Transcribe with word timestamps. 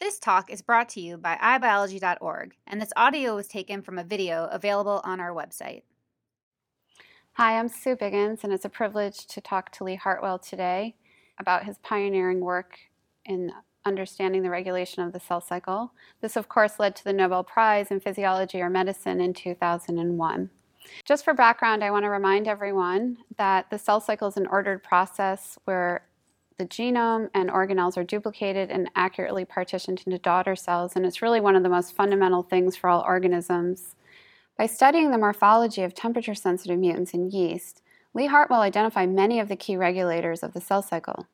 This 0.00 0.18
talk 0.18 0.50
is 0.50 0.60
brought 0.60 0.88
to 0.90 1.00
you 1.00 1.16
by 1.16 1.36
iBiology.org, 1.36 2.56
and 2.66 2.80
this 2.80 2.92
audio 2.96 3.36
was 3.36 3.46
taken 3.46 3.80
from 3.80 3.98
a 3.98 4.04
video 4.04 4.48
available 4.50 5.00
on 5.04 5.20
our 5.20 5.32
website. 5.32 5.82
Hi, 7.34 7.58
I'm 7.58 7.68
Sue 7.68 7.96
Biggins, 7.96 8.42
and 8.44 8.52
it's 8.52 8.64
a 8.64 8.68
privilege 8.68 9.26
to 9.28 9.40
talk 9.40 9.70
to 9.72 9.84
Lee 9.84 9.94
Hartwell 9.94 10.38
today 10.38 10.96
about 11.38 11.64
his 11.64 11.78
pioneering 11.78 12.40
work 12.40 12.78
in 13.24 13.52
understanding 13.86 14.42
the 14.42 14.50
regulation 14.50 15.02
of 15.02 15.12
the 15.12 15.20
cell 15.20 15.40
cycle. 15.40 15.92
This, 16.20 16.36
of 16.36 16.48
course, 16.48 16.78
led 16.78 16.96
to 16.96 17.04
the 17.04 17.12
Nobel 17.12 17.44
Prize 17.44 17.90
in 17.90 18.00
Physiology 18.00 18.60
or 18.60 18.68
Medicine 18.68 19.20
in 19.20 19.32
2001. 19.32 20.50
Just 21.04 21.24
for 21.24 21.34
background, 21.34 21.84
I 21.84 21.90
want 21.90 22.04
to 22.04 22.10
remind 22.10 22.48
everyone 22.48 23.18
that 23.38 23.70
the 23.70 23.78
cell 23.78 24.00
cycle 24.00 24.28
is 24.28 24.36
an 24.36 24.48
ordered 24.48 24.82
process 24.82 25.58
where 25.64 26.06
the 26.56 26.66
genome 26.66 27.28
and 27.34 27.50
organelles 27.50 27.96
are 27.96 28.04
duplicated 28.04 28.70
and 28.70 28.90
accurately 28.94 29.44
partitioned 29.44 30.02
into 30.06 30.18
daughter 30.18 30.54
cells, 30.54 30.94
and 30.94 31.04
it's 31.04 31.22
really 31.22 31.40
one 31.40 31.56
of 31.56 31.62
the 31.62 31.68
most 31.68 31.94
fundamental 31.94 32.42
things 32.42 32.76
for 32.76 32.88
all 32.88 33.04
organisms. 33.06 33.96
By 34.56 34.66
studying 34.66 35.10
the 35.10 35.18
morphology 35.18 35.82
of 35.82 35.94
temperature 35.94 36.34
sensitive 36.34 36.78
mutants 36.78 37.12
in 37.12 37.30
yeast, 37.30 37.82
Lee 38.14 38.26
Hartwell 38.26 38.60
identified 38.60 39.10
many 39.10 39.40
of 39.40 39.48
the 39.48 39.56
key 39.56 39.76
regulators 39.76 40.44
of 40.44 40.52
the 40.52 40.60
cell 40.60 40.82
cycle. 40.82 41.26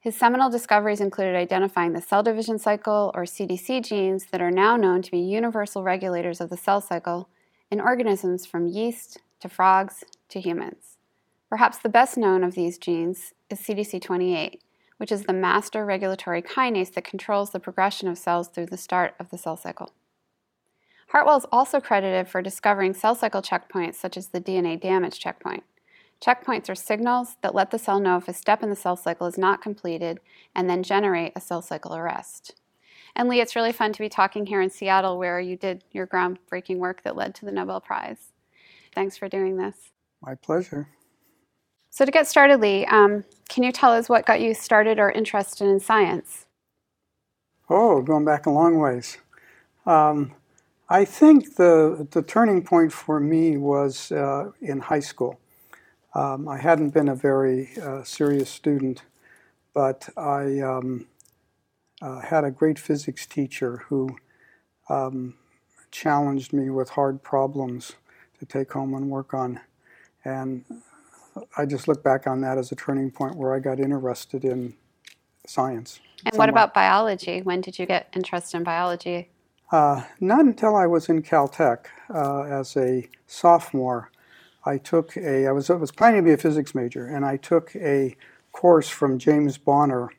His 0.00 0.16
seminal 0.16 0.50
discoveries 0.50 1.00
included 1.00 1.36
identifying 1.36 1.92
the 1.92 2.00
cell 2.00 2.22
division 2.22 2.58
cycle, 2.58 3.12
or 3.14 3.22
CDC 3.22 3.84
genes, 3.84 4.26
that 4.32 4.40
are 4.40 4.50
now 4.50 4.76
known 4.76 5.02
to 5.02 5.10
be 5.10 5.18
universal 5.18 5.84
regulators 5.84 6.40
of 6.40 6.50
the 6.50 6.56
cell 6.56 6.80
cycle 6.80 7.28
in 7.70 7.80
organisms 7.80 8.46
from 8.46 8.66
yeast 8.66 9.18
to 9.40 9.48
frogs 9.48 10.02
to 10.30 10.40
humans. 10.40 10.96
Perhaps 11.48 11.78
the 11.78 11.88
best 11.88 12.16
known 12.16 12.42
of 12.42 12.54
these 12.54 12.78
genes 12.78 13.34
is 13.50 13.60
CDC28, 13.60 14.58
which 14.98 15.12
is 15.12 15.24
the 15.24 15.32
master 15.32 15.84
regulatory 15.84 16.42
kinase 16.42 16.92
that 16.94 17.04
controls 17.04 17.50
the 17.50 17.60
progression 17.60 18.08
of 18.08 18.18
cells 18.18 18.48
through 18.48 18.66
the 18.66 18.76
start 18.76 19.14
of 19.18 19.30
the 19.30 19.38
cell 19.38 19.56
cycle. 19.56 19.92
Hartwell 21.08 21.38
is 21.38 21.46
also 21.50 21.80
credited 21.80 22.28
for 22.28 22.40
discovering 22.40 22.94
cell 22.94 23.14
cycle 23.14 23.42
checkpoints 23.42 23.96
such 23.96 24.16
as 24.16 24.28
the 24.28 24.40
DNA 24.40 24.80
damage 24.80 25.18
checkpoint. 25.18 25.64
Checkpoints 26.24 26.68
are 26.68 26.74
signals 26.74 27.36
that 27.42 27.54
let 27.54 27.70
the 27.70 27.78
cell 27.78 27.98
know 27.98 28.18
if 28.18 28.28
a 28.28 28.34
step 28.34 28.62
in 28.62 28.70
the 28.70 28.76
cell 28.76 28.94
cycle 28.94 29.26
is 29.26 29.38
not 29.38 29.62
completed 29.62 30.20
and 30.54 30.68
then 30.68 30.82
generate 30.82 31.32
a 31.34 31.40
cell 31.40 31.62
cycle 31.62 31.96
arrest. 31.96 32.54
And 33.16 33.28
Lee, 33.28 33.40
it's 33.40 33.56
really 33.56 33.72
fun 33.72 33.92
to 33.92 33.98
be 33.98 34.08
talking 34.08 34.46
here 34.46 34.60
in 34.60 34.70
Seattle 34.70 35.18
where 35.18 35.40
you 35.40 35.56
did 35.56 35.82
your 35.90 36.06
groundbreaking 36.06 36.76
work 36.76 37.02
that 37.02 37.16
led 37.16 37.34
to 37.36 37.44
the 37.44 37.52
Nobel 37.52 37.80
Prize. 37.80 38.32
Thanks 38.94 39.16
for 39.16 39.28
doing 39.28 39.56
this. 39.56 39.90
My 40.22 40.34
pleasure. 40.34 40.88
So, 41.88 42.04
to 42.04 42.12
get 42.12 42.28
started, 42.28 42.60
Lee, 42.60 42.86
um, 42.86 43.24
can 43.50 43.64
you 43.64 43.72
tell 43.72 43.92
us 43.92 44.08
what 44.08 44.24
got 44.24 44.40
you 44.40 44.54
started 44.54 44.98
or 44.98 45.10
interested 45.10 45.66
in 45.66 45.80
science? 45.80 46.46
Oh, 47.68 48.00
going 48.00 48.24
back 48.24 48.46
a 48.46 48.50
long 48.50 48.78
ways. 48.78 49.18
Um, 49.84 50.32
I 50.88 51.04
think 51.04 51.56
the, 51.56 52.06
the 52.12 52.22
turning 52.22 52.62
point 52.62 52.92
for 52.92 53.18
me 53.18 53.56
was 53.56 54.12
uh, 54.12 54.52
in 54.60 54.78
high 54.78 55.00
school. 55.00 55.38
Um, 56.14 56.48
I 56.48 56.58
hadn't 56.58 56.90
been 56.90 57.08
a 57.08 57.14
very 57.14 57.70
uh, 57.82 58.04
serious 58.04 58.48
student, 58.48 59.02
but 59.74 60.08
I 60.16 60.60
um, 60.60 61.06
uh, 62.00 62.20
had 62.20 62.44
a 62.44 62.50
great 62.50 62.78
physics 62.78 63.26
teacher 63.26 63.84
who 63.88 64.16
um, 64.88 65.34
challenged 65.90 66.52
me 66.52 66.70
with 66.70 66.90
hard 66.90 67.22
problems 67.22 67.92
to 68.38 68.46
take 68.46 68.72
home 68.72 68.94
and 68.94 69.10
work 69.10 69.34
on. 69.34 69.60
And 70.24 70.64
I 71.56 71.66
just 71.66 71.88
look 71.88 72.02
back 72.02 72.26
on 72.26 72.40
that 72.42 72.58
as 72.58 72.72
a 72.72 72.76
turning 72.76 73.10
point 73.10 73.36
where 73.36 73.54
I 73.54 73.58
got 73.58 73.80
interested 73.80 74.44
in 74.44 74.74
science. 75.46 76.00
And 76.26 76.36
what 76.36 76.48
about 76.48 76.74
biology? 76.74 77.42
When 77.42 77.60
did 77.60 77.78
you 77.78 77.86
get 77.86 78.08
interested 78.14 78.56
in 78.56 78.64
biology? 78.64 79.30
Uh, 79.72 80.02
not 80.20 80.40
until 80.40 80.74
I 80.76 80.86
was 80.86 81.08
in 81.08 81.22
Caltech 81.22 81.86
uh, 82.12 82.42
as 82.42 82.76
a 82.76 83.08
sophomore. 83.26 84.10
I 84.64 84.78
took 84.78 85.16
a, 85.16 85.46
I 85.46 85.52
was, 85.52 85.70
I 85.70 85.74
was 85.74 85.90
planning 85.90 86.22
to 86.22 86.28
be 86.28 86.32
a 86.32 86.36
physics 86.36 86.74
major, 86.74 87.06
and 87.06 87.24
I 87.24 87.36
took 87.36 87.74
a 87.76 88.16
course 88.52 88.88
from 88.88 89.18
James 89.18 89.56
Bonner, 89.56 90.10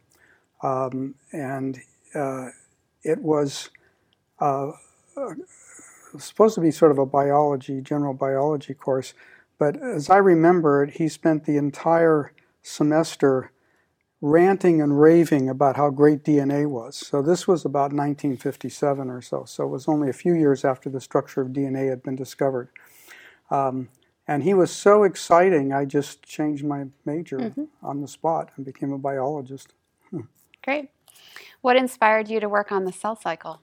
um, 0.63 1.15
and 1.31 1.79
uh, 2.15 2.47
it 3.03 3.19
was 3.19 3.69
uh, 4.39 4.71
supposed 6.17 6.55
to 6.55 6.61
be 6.61 6.71
sort 6.71 6.91
of 6.91 6.97
a 6.97 7.05
biology, 7.05 7.81
general 7.81 8.13
biology 8.13 8.73
course, 8.73 9.13
but 9.61 9.79
as 9.79 10.09
I 10.09 10.17
remember 10.17 10.81
it, 10.81 10.95
he 10.95 11.07
spent 11.07 11.45
the 11.45 11.57
entire 11.57 12.33
semester 12.63 13.51
ranting 14.19 14.81
and 14.81 14.99
raving 14.99 15.49
about 15.49 15.75
how 15.75 15.91
great 15.91 16.23
DNA 16.23 16.67
was. 16.67 16.97
So 16.97 17.21
this 17.21 17.47
was 17.47 17.63
about 17.63 17.93
1957 17.93 19.07
or 19.07 19.21
so. 19.21 19.43
So 19.45 19.65
it 19.65 19.67
was 19.67 19.87
only 19.87 20.09
a 20.09 20.13
few 20.13 20.33
years 20.33 20.65
after 20.65 20.89
the 20.89 20.99
structure 20.99 21.41
of 21.41 21.49
DNA 21.49 21.91
had 21.91 22.01
been 22.01 22.15
discovered. 22.15 22.69
Um, 23.51 23.89
and 24.27 24.41
he 24.41 24.55
was 24.55 24.71
so 24.71 25.03
exciting, 25.03 25.71
I 25.71 25.85
just 25.85 26.23
changed 26.23 26.65
my 26.65 26.85
major 27.05 27.37
mm-hmm. 27.37 27.65
on 27.83 28.01
the 28.01 28.07
spot 28.07 28.49
and 28.55 28.65
became 28.65 28.91
a 28.91 28.97
biologist. 28.97 29.75
Hmm. 30.09 30.21
Great. 30.63 30.89
What 31.61 31.75
inspired 31.75 32.29
you 32.29 32.39
to 32.39 32.49
work 32.49 32.71
on 32.71 32.85
the 32.85 32.91
cell 32.91 33.15
cycle? 33.15 33.61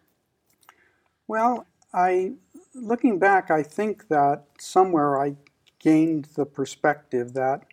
Well, 1.27 1.67
I 1.93 2.35
looking 2.73 3.19
back, 3.19 3.51
I 3.51 3.65
think 3.65 4.07
that 4.07 4.45
somewhere 4.61 5.21
I 5.21 5.35
gained 5.79 6.27
the 6.35 6.47
perspective 6.47 7.35
that 7.35 7.65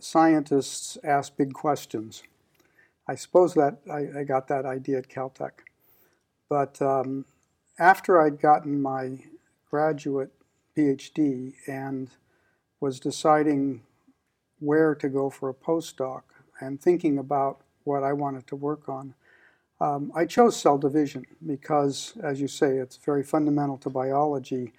scientists 0.00 0.98
ask 1.04 1.36
big 1.36 1.52
questions. 1.52 2.22
I 3.06 3.14
suppose 3.14 3.54
that 3.54 3.78
I, 3.90 4.20
I 4.20 4.24
got 4.24 4.48
that 4.48 4.64
idea 4.64 4.98
at 4.98 5.08
Caltech. 5.08 5.52
But 6.48 6.80
um, 6.80 7.24
after 7.78 8.20
I'd 8.20 8.40
gotten 8.40 8.80
my 8.80 9.18
graduate 9.70 10.30
PhD 10.76 11.54
and 11.66 12.10
was 12.80 13.00
deciding 13.00 13.82
where 14.60 14.94
to 14.94 15.08
go 15.08 15.30
for 15.30 15.48
a 15.48 15.54
postdoc 15.54 16.22
and 16.60 16.80
thinking 16.80 17.18
about 17.18 17.60
what 17.84 18.02
I 18.02 18.12
wanted 18.12 18.46
to 18.48 18.56
work 18.56 18.88
on, 18.88 19.14
um, 19.80 20.12
I 20.14 20.26
chose 20.26 20.56
cell 20.56 20.78
division 20.78 21.26
because, 21.44 22.12
as 22.22 22.40
you 22.40 22.46
say, 22.46 22.76
it's 22.76 22.96
very 22.96 23.24
fundamental 23.24 23.76
to 23.78 23.90
biology 23.90 24.72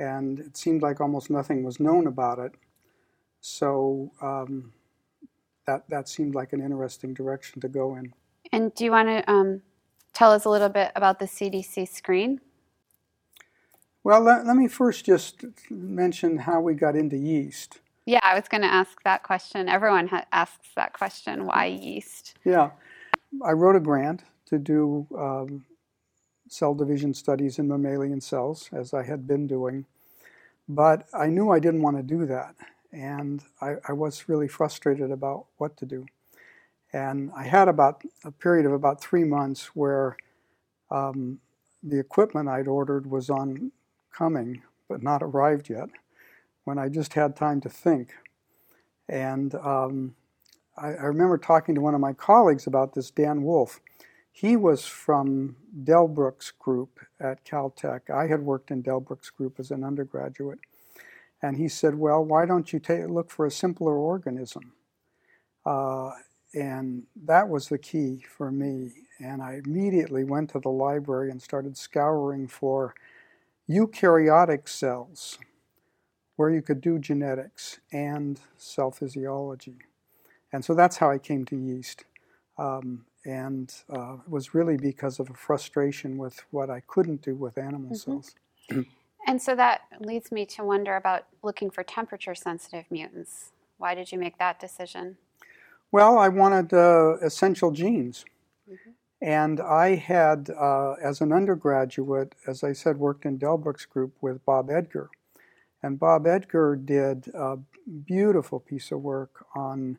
and 0.00 0.40
it 0.40 0.56
seemed 0.56 0.80
like 0.82 1.00
almost 1.00 1.30
nothing 1.30 1.62
was 1.62 1.78
known 1.78 2.06
about 2.06 2.38
it. 2.38 2.52
So 3.40 4.10
um, 4.22 4.72
that 5.66 5.88
that 5.90 6.08
seemed 6.08 6.34
like 6.34 6.52
an 6.52 6.60
interesting 6.60 7.12
direction 7.12 7.60
to 7.60 7.68
go 7.68 7.96
in. 7.96 8.12
And 8.52 8.74
do 8.74 8.84
you 8.84 8.90
want 8.90 9.08
to 9.08 9.30
um, 9.30 9.62
tell 10.12 10.32
us 10.32 10.46
a 10.46 10.50
little 10.50 10.70
bit 10.70 10.90
about 10.96 11.18
the 11.18 11.26
CDC 11.26 11.88
screen? 11.88 12.40
Well, 14.02 14.22
let, 14.22 14.46
let 14.46 14.56
me 14.56 14.66
first 14.66 15.04
just 15.04 15.44
mention 15.68 16.38
how 16.38 16.60
we 16.60 16.74
got 16.74 16.96
into 16.96 17.18
yeast. 17.18 17.80
Yeah, 18.06 18.20
I 18.22 18.34
was 18.34 18.48
going 18.48 18.62
to 18.62 18.72
ask 18.72 19.02
that 19.04 19.22
question. 19.22 19.68
Everyone 19.68 20.08
ha- 20.08 20.24
asks 20.32 20.70
that 20.74 20.94
question 20.94 21.44
why 21.44 21.66
yeast? 21.66 22.38
Yeah. 22.44 22.70
I 23.44 23.52
wrote 23.52 23.76
a 23.76 23.80
grant 23.80 24.24
to 24.46 24.58
do 24.58 25.06
um, 25.16 25.64
cell 26.50 26.74
division 26.74 27.14
studies 27.14 27.58
in 27.58 27.68
mammalian 27.68 28.20
cells, 28.20 28.68
as 28.72 28.92
I 28.92 29.04
had 29.04 29.26
been 29.26 29.46
doing. 29.46 29.86
But 30.68 31.08
I 31.14 31.28
knew 31.28 31.50
I 31.50 31.60
didn't 31.60 31.82
want 31.82 31.96
to 31.96 32.02
do 32.02 32.26
that, 32.26 32.56
and 32.92 33.42
I, 33.60 33.76
I 33.88 33.92
was 33.92 34.28
really 34.28 34.48
frustrated 34.48 35.10
about 35.12 35.46
what 35.58 35.76
to 35.78 35.86
do. 35.86 36.06
And 36.92 37.30
I 37.36 37.44
had 37.44 37.68
about 37.68 38.02
a 38.24 38.32
period 38.32 38.66
of 38.66 38.72
about 38.72 39.00
three 39.00 39.22
months 39.24 39.76
where 39.76 40.16
um, 40.90 41.38
the 41.84 42.00
equipment 42.00 42.48
I'd 42.48 42.66
ordered 42.66 43.08
was 43.08 43.30
on 43.30 43.70
coming, 44.12 44.62
but 44.88 45.02
not 45.04 45.22
arrived 45.22 45.70
yet, 45.70 45.88
when 46.64 46.78
I 46.78 46.88
just 46.88 47.14
had 47.14 47.36
time 47.36 47.60
to 47.60 47.68
think. 47.68 48.12
And 49.08 49.54
um, 49.54 50.16
I, 50.76 50.88
I 50.88 51.04
remember 51.04 51.38
talking 51.38 51.76
to 51.76 51.80
one 51.80 51.94
of 51.94 52.00
my 52.00 52.12
colleagues 52.12 52.66
about 52.66 52.94
this, 52.94 53.10
Dan 53.12 53.44
Wolf, 53.44 53.80
he 54.32 54.56
was 54.56 54.86
from 54.86 55.56
Delbrück's 55.84 56.52
group 56.52 57.00
at 57.20 57.44
Caltech. 57.44 58.10
I 58.10 58.26
had 58.26 58.42
worked 58.42 58.70
in 58.70 58.82
Delbrück's 58.82 59.30
group 59.30 59.58
as 59.58 59.70
an 59.70 59.84
undergraduate. 59.84 60.60
And 61.42 61.56
he 61.56 61.68
said, 61.68 61.94
Well, 61.94 62.24
why 62.24 62.46
don't 62.46 62.72
you 62.72 62.78
take, 62.78 63.08
look 63.08 63.30
for 63.30 63.46
a 63.46 63.50
simpler 63.50 63.96
organism? 63.96 64.72
Uh, 65.64 66.10
and 66.54 67.04
that 67.24 67.48
was 67.48 67.68
the 67.68 67.78
key 67.78 68.24
for 68.28 68.50
me. 68.50 68.92
And 69.18 69.42
I 69.42 69.60
immediately 69.64 70.24
went 70.24 70.50
to 70.50 70.60
the 70.60 70.70
library 70.70 71.30
and 71.30 71.40
started 71.40 71.76
scouring 71.76 72.48
for 72.48 72.94
eukaryotic 73.68 74.68
cells 74.68 75.38
where 76.36 76.50
you 76.50 76.62
could 76.62 76.80
do 76.80 76.98
genetics 76.98 77.80
and 77.92 78.40
cell 78.56 78.90
physiology. 78.90 79.76
And 80.52 80.64
so 80.64 80.74
that's 80.74 80.96
how 80.96 81.10
I 81.10 81.18
came 81.18 81.44
to 81.46 81.56
yeast. 81.56 82.04
Um, 82.58 83.04
and 83.24 83.72
uh, 83.94 84.14
it 84.14 84.28
was 84.28 84.54
really 84.54 84.76
because 84.76 85.20
of 85.20 85.30
a 85.30 85.34
frustration 85.34 86.16
with 86.16 86.44
what 86.50 86.70
I 86.70 86.80
couldn't 86.86 87.22
do 87.22 87.34
with 87.34 87.58
animal 87.58 87.90
mm-hmm. 87.90 88.20
cells. 88.20 88.34
and 89.26 89.40
so 89.40 89.54
that 89.54 89.82
leads 90.00 90.32
me 90.32 90.46
to 90.46 90.64
wonder 90.64 90.96
about 90.96 91.26
looking 91.42 91.70
for 91.70 91.82
temperature 91.82 92.34
sensitive 92.34 92.84
mutants. 92.90 93.52
Why 93.78 93.94
did 93.94 94.12
you 94.12 94.18
make 94.18 94.38
that 94.38 94.58
decision? 94.58 95.16
Well, 95.92 96.18
I 96.18 96.28
wanted 96.28 96.72
uh, 96.72 97.16
essential 97.22 97.70
genes. 97.72 98.24
Mm-hmm. 98.70 98.90
And 99.22 99.60
I 99.60 99.96
had, 99.96 100.50
uh, 100.50 100.92
as 100.92 101.20
an 101.20 101.32
undergraduate, 101.32 102.34
as 102.46 102.64
I 102.64 102.72
said, 102.72 102.96
worked 102.96 103.26
in 103.26 103.38
Delbrück's 103.38 103.84
group 103.84 104.14
with 104.22 104.44
Bob 104.46 104.70
Edgar. 104.70 105.10
And 105.82 105.98
Bob 105.98 106.26
Edgar 106.26 106.76
did 106.76 107.28
a 107.34 107.58
beautiful 108.06 108.60
piece 108.60 108.90
of 108.92 109.02
work 109.02 109.44
on 109.54 109.98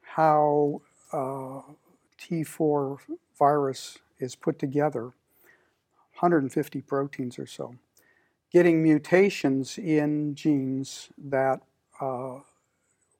how 0.00 0.82
uh, 1.12 1.60
T4 2.22 2.98
virus 3.38 3.98
is 4.18 4.36
put 4.36 4.58
together, 4.58 5.12
150 6.20 6.80
proteins 6.82 7.38
or 7.38 7.46
so, 7.46 7.74
getting 8.52 8.82
mutations 8.82 9.78
in 9.78 10.34
genes 10.34 11.08
that 11.18 11.60
uh, 12.00 12.38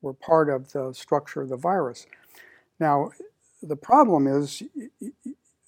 were 0.01 0.15
part 0.15 0.49
of 0.49 0.73
the 0.73 0.93
structure 0.93 1.43
of 1.43 1.49
the 1.49 1.57
virus. 1.57 2.07
Now, 2.79 3.11
the 3.63 3.77
problem 3.77 4.27
is 4.27 4.63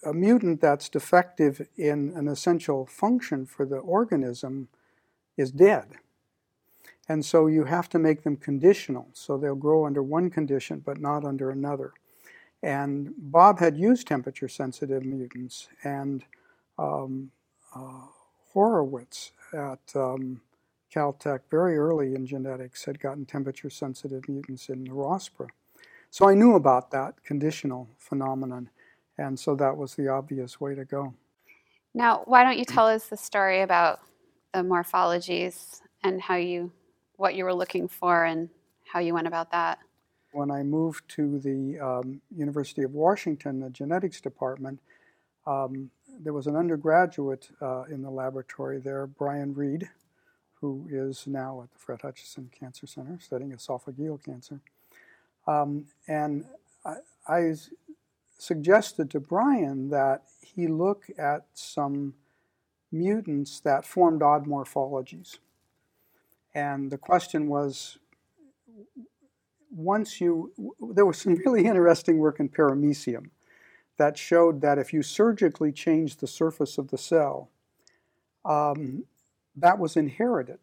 a 0.04 0.12
mutant 0.12 0.60
that's 0.60 0.88
defective 0.88 1.66
in 1.76 2.12
an 2.14 2.28
essential 2.28 2.86
function 2.86 3.46
for 3.46 3.64
the 3.64 3.78
organism 3.78 4.68
is 5.36 5.50
dead. 5.50 5.86
And 7.08 7.24
so 7.24 7.46
you 7.46 7.64
have 7.64 7.88
to 7.90 7.98
make 7.98 8.22
them 8.22 8.36
conditional. 8.36 9.08
So 9.12 9.36
they'll 9.36 9.54
grow 9.54 9.86
under 9.86 10.02
one 10.02 10.30
condition 10.30 10.82
but 10.84 11.00
not 11.00 11.24
under 11.24 11.50
another. 11.50 11.92
And 12.64 13.12
Bob 13.18 13.58
had 13.58 13.76
used 13.76 14.06
temperature 14.06 14.48
sensitive 14.48 15.04
mutants, 15.04 15.68
and 15.82 16.24
um, 16.78 17.30
uh, 17.76 18.06
Horowitz 18.54 19.32
at 19.52 19.80
um, 19.94 20.40
Caltech 20.90 21.40
very 21.50 21.76
early 21.76 22.14
in 22.14 22.24
genetics 22.24 22.82
had 22.86 22.98
gotten 22.98 23.26
temperature 23.26 23.68
sensitive 23.68 24.26
mutants 24.30 24.70
in 24.70 24.82
Neurospora. 24.86 25.48
So 26.08 26.26
I 26.26 26.34
knew 26.34 26.54
about 26.54 26.90
that 26.92 27.22
conditional 27.22 27.86
phenomenon, 27.98 28.70
and 29.18 29.38
so 29.38 29.54
that 29.56 29.76
was 29.76 29.94
the 29.94 30.08
obvious 30.08 30.58
way 30.58 30.74
to 30.74 30.86
go. 30.86 31.12
Now, 31.92 32.22
why 32.24 32.44
don't 32.44 32.56
you 32.56 32.64
tell 32.64 32.86
us 32.86 33.08
the 33.08 33.16
story 33.18 33.60
about 33.60 34.00
the 34.54 34.60
morphologies 34.60 35.82
and 36.02 36.18
how 36.18 36.36
you, 36.36 36.72
what 37.16 37.34
you 37.34 37.44
were 37.44 37.54
looking 37.54 37.88
for 37.88 38.24
and 38.24 38.48
how 38.90 39.00
you 39.00 39.12
went 39.12 39.26
about 39.26 39.50
that? 39.50 39.80
When 40.34 40.50
I 40.50 40.64
moved 40.64 41.08
to 41.10 41.38
the 41.38 41.78
um, 41.78 42.20
University 42.36 42.82
of 42.82 42.92
Washington, 42.92 43.60
the 43.60 43.70
genetics 43.70 44.20
department, 44.20 44.80
um, 45.46 45.92
there 46.20 46.32
was 46.32 46.48
an 46.48 46.56
undergraduate 46.56 47.50
uh, 47.62 47.84
in 47.84 48.02
the 48.02 48.10
laboratory 48.10 48.80
there, 48.80 49.06
Brian 49.06 49.54
Reid, 49.54 49.88
who 50.60 50.88
is 50.90 51.28
now 51.28 51.62
at 51.62 51.72
the 51.72 51.78
Fred 51.78 52.02
Hutchinson 52.02 52.50
Cancer 52.50 52.84
Center 52.84 53.16
studying 53.20 53.52
esophageal 53.52 54.24
cancer. 54.24 54.60
Um, 55.46 55.86
and 56.08 56.46
I, 56.84 56.96
I 57.28 57.54
suggested 58.36 59.12
to 59.12 59.20
Brian 59.20 59.90
that 59.90 60.24
he 60.40 60.66
look 60.66 61.04
at 61.16 61.46
some 61.54 62.14
mutants 62.90 63.60
that 63.60 63.86
formed 63.86 64.20
odd 64.20 64.46
morphologies. 64.46 65.38
And 66.56 66.90
the 66.90 66.98
question 66.98 67.46
was 67.46 67.98
once 69.74 70.20
you, 70.20 70.52
there 70.94 71.06
was 71.06 71.18
some 71.18 71.34
really 71.44 71.66
interesting 71.66 72.18
work 72.18 72.40
in 72.40 72.48
paramecium 72.48 73.30
that 73.96 74.18
showed 74.18 74.60
that 74.60 74.78
if 74.78 74.92
you 74.92 75.02
surgically 75.02 75.72
change 75.72 76.16
the 76.16 76.26
surface 76.26 76.78
of 76.78 76.88
the 76.88 76.98
cell, 76.98 77.50
um, 78.44 79.04
that 79.56 79.78
was 79.78 79.96
inherited. 79.96 80.58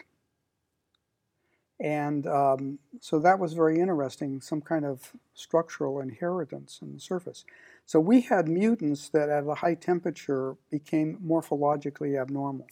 And 1.80 2.28
um, 2.28 2.80
so 3.00 3.18
that 3.20 3.40
was 3.40 3.54
very 3.54 3.80
interesting, 3.80 4.40
some 4.40 4.62
kind 4.62 4.86
of 4.86 5.14
structural 5.34 6.00
inheritance 6.00 6.80
in 6.82 6.94
the 6.94 7.00
surface. 7.00 7.44
So 7.88 8.00
we 8.00 8.22
had 8.22 8.48
mutants 8.48 9.10
that 9.10 9.30
at 9.30 9.48
a 9.48 9.56
high 9.56 9.74
temperature 9.74 10.58
became 10.70 11.18
morphologically 11.26 12.22
abnormal. 12.22 12.68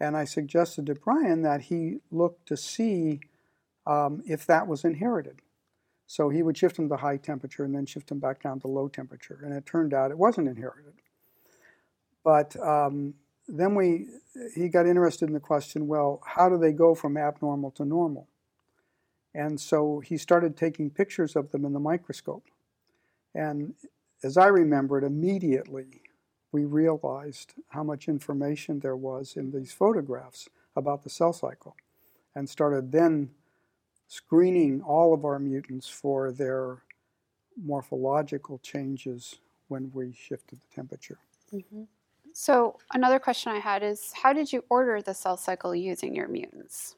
And 0.00 0.16
I 0.16 0.24
suggested 0.24 0.86
to 0.86 0.94
Brian 0.94 1.42
that 1.42 1.62
he 1.62 1.98
look 2.10 2.42
to 2.46 2.56
see 2.56 3.20
um, 3.86 4.22
if 4.26 4.46
that 4.46 4.66
was 4.66 4.84
inherited. 4.84 5.42
So 6.10 6.28
he 6.28 6.42
would 6.42 6.58
shift 6.58 6.74
them 6.74 6.88
to 6.88 6.96
high 6.96 7.18
temperature 7.18 7.62
and 7.62 7.72
then 7.72 7.86
shift 7.86 8.08
them 8.08 8.18
back 8.18 8.42
down 8.42 8.58
to 8.62 8.66
low 8.66 8.88
temperature. 8.88 9.42
And 9.44 9.54
it 9.54 9.64
turned 9.64 9.94
out 9.94 10.10
it 10.10 10.18
wasn't 10.18 10.48
inherited. 10.48 10.94
But 12.24 12.56
um, 12.60 13.14
then 13.46 13.76
we, 13.76 14.08
he 14.56 14.68
got 14.70 14.88
interested 14.88 15.28
in 15.28 15.34
the 15.34 15.38
question 15.38 15.86
well, 15.86 16.20
how 16.26 16.48
do 16.48 16.58
they 16.58 16.72
go 16.72 16.96
from 16.96 17.16
abnormal 17.16 17.70
to 17.70 17.84
normal? 17.84 18.26
And 19.36 19.60
so 19.60 20.00
he 20.00 20.16
started 20.16 20.56
taking 20.56 20.90
pictures 20.90 21.36
of 21.36 21.52
them 21.52 21.64
in 21.64 21.74
the 21.74 21.78
microscope. 21.78 22.42
And 23.32 23.74
as 24.24 24.36
I 24.36 24.48
remember 24.48 24.98
it, 24.98 25.04
immediately 25.04 26.02
we 26.50 26.64
realized 26.64 27.54
how 27.68 27.84
much 27.84 28.08
information 28.08 28.80
there 28.80 28.96
was 28.96 29.36
in 29.36 29.52
these 29.52 29.72
photographs 29.72 30.48
about 30.74 31.04
the 31.04 31.10
cell 31.10 31.32
cycle 31.32 31.76
and 32.34 32.50
started 32.50 32.90
then 32.90 33.30
screening 34.10 34.82
all 34.82 35.14
of 35.14 35.24
our 35.24 35.38
mutants 35.38 35.88
for 35.88 36.32
their 36.32 36.82
morphological 37.64 38.58
changes 38.58 39.38
when 39.68 39.88
we 39.94 40.12
shifted 40.12 40.58
the 40.58 40.74
temperature. 40.74 41.18
Mm-hmm. 41.54 41.84
So, 42.32 42.76
another 42.92 43.20
question 43.20 43.52
I 43.52 43.60
had 43.60 43.84
is 43.84 44.12
how 44.20 44.32
did 44.32 44.52
you 44.52 44.64
order 44.68 45.00
the 45.00 45.14
cell 45.14 45.36
cycle 45.36 45.76
using 45.76 46.12
your 46.12 46.26
mutants? 46.26 46.96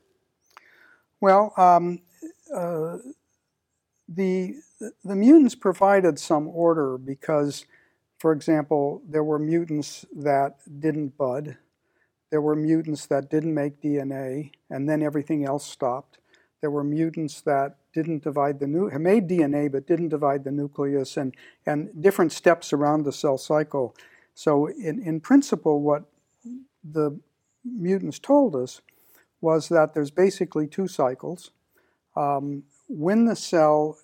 Well, 1.21 1.53
um, 1.59 2.01
uh, 2.55 2.97
the, 4.09 4.55
the 5.05 5.15
mutants 5.15 5.55
provided 5.55 6.19
some 6.19 6.49
order 6.49 6.97
because, 6.97 7.67
for 8.19 8.33
example, 8.33 9.03
there 9.07 9.25
were 9.25 9.39
mutants 9.39 10.07
that 10.17 10.57
didn't 10.81 11.19
bud, 11.19 11.59
there 12.31 12.41
were 12.41 12.57
mutants 12.57 13.05
that 13.07 13.29
didn't 13.29 13.53
make 13.53 13.83
DNA, 13.83 14.53
and 14.71 14.89
then 14.89 15.03
everything 15.03 15.45
else 15.45 15.67
stopped. 15.67 16.19
There 16.63 16.71
were 16.71 16.85
mutants 16.85 17.41
that 17.41 17.75
didn't 17.93 18.23
divide 18.23 18.61
the 18.61 18.69
made 18.69 19.29
DNA 19.29 19.71
but 19.71 19.85
didn't 19.85 20.11
divide 20.11 20.45
the 20.45 20.53
nucleus, 20.53 21.17
and, 21.17 21.35
and 21.67 21.91
different 22.01 22.31
steps 22.31 22.73
around 22.73 23.05
the 23.05 23.13
cell 23.13 23.37
cycle. 23.37 23.97
So, 24.35 24.67
in, 24.67 25.03
in 25.03 25.21
principle, 25.21 25.83
what 25.83 26.05
the 26.85 27.19
mutants 27.65 28.21
told 28.21 28.55
us 28.55 28.81
was 29.41 29.69
that 29.71 29.93
there's 29.93 30.13
basically 30.13 30.69
two 30.69 30.87
cycles. 30.87 31.51
Um, 32.15 32.63
when 32.89 33.25
the 33.25 33.37
cell 33.37 33.99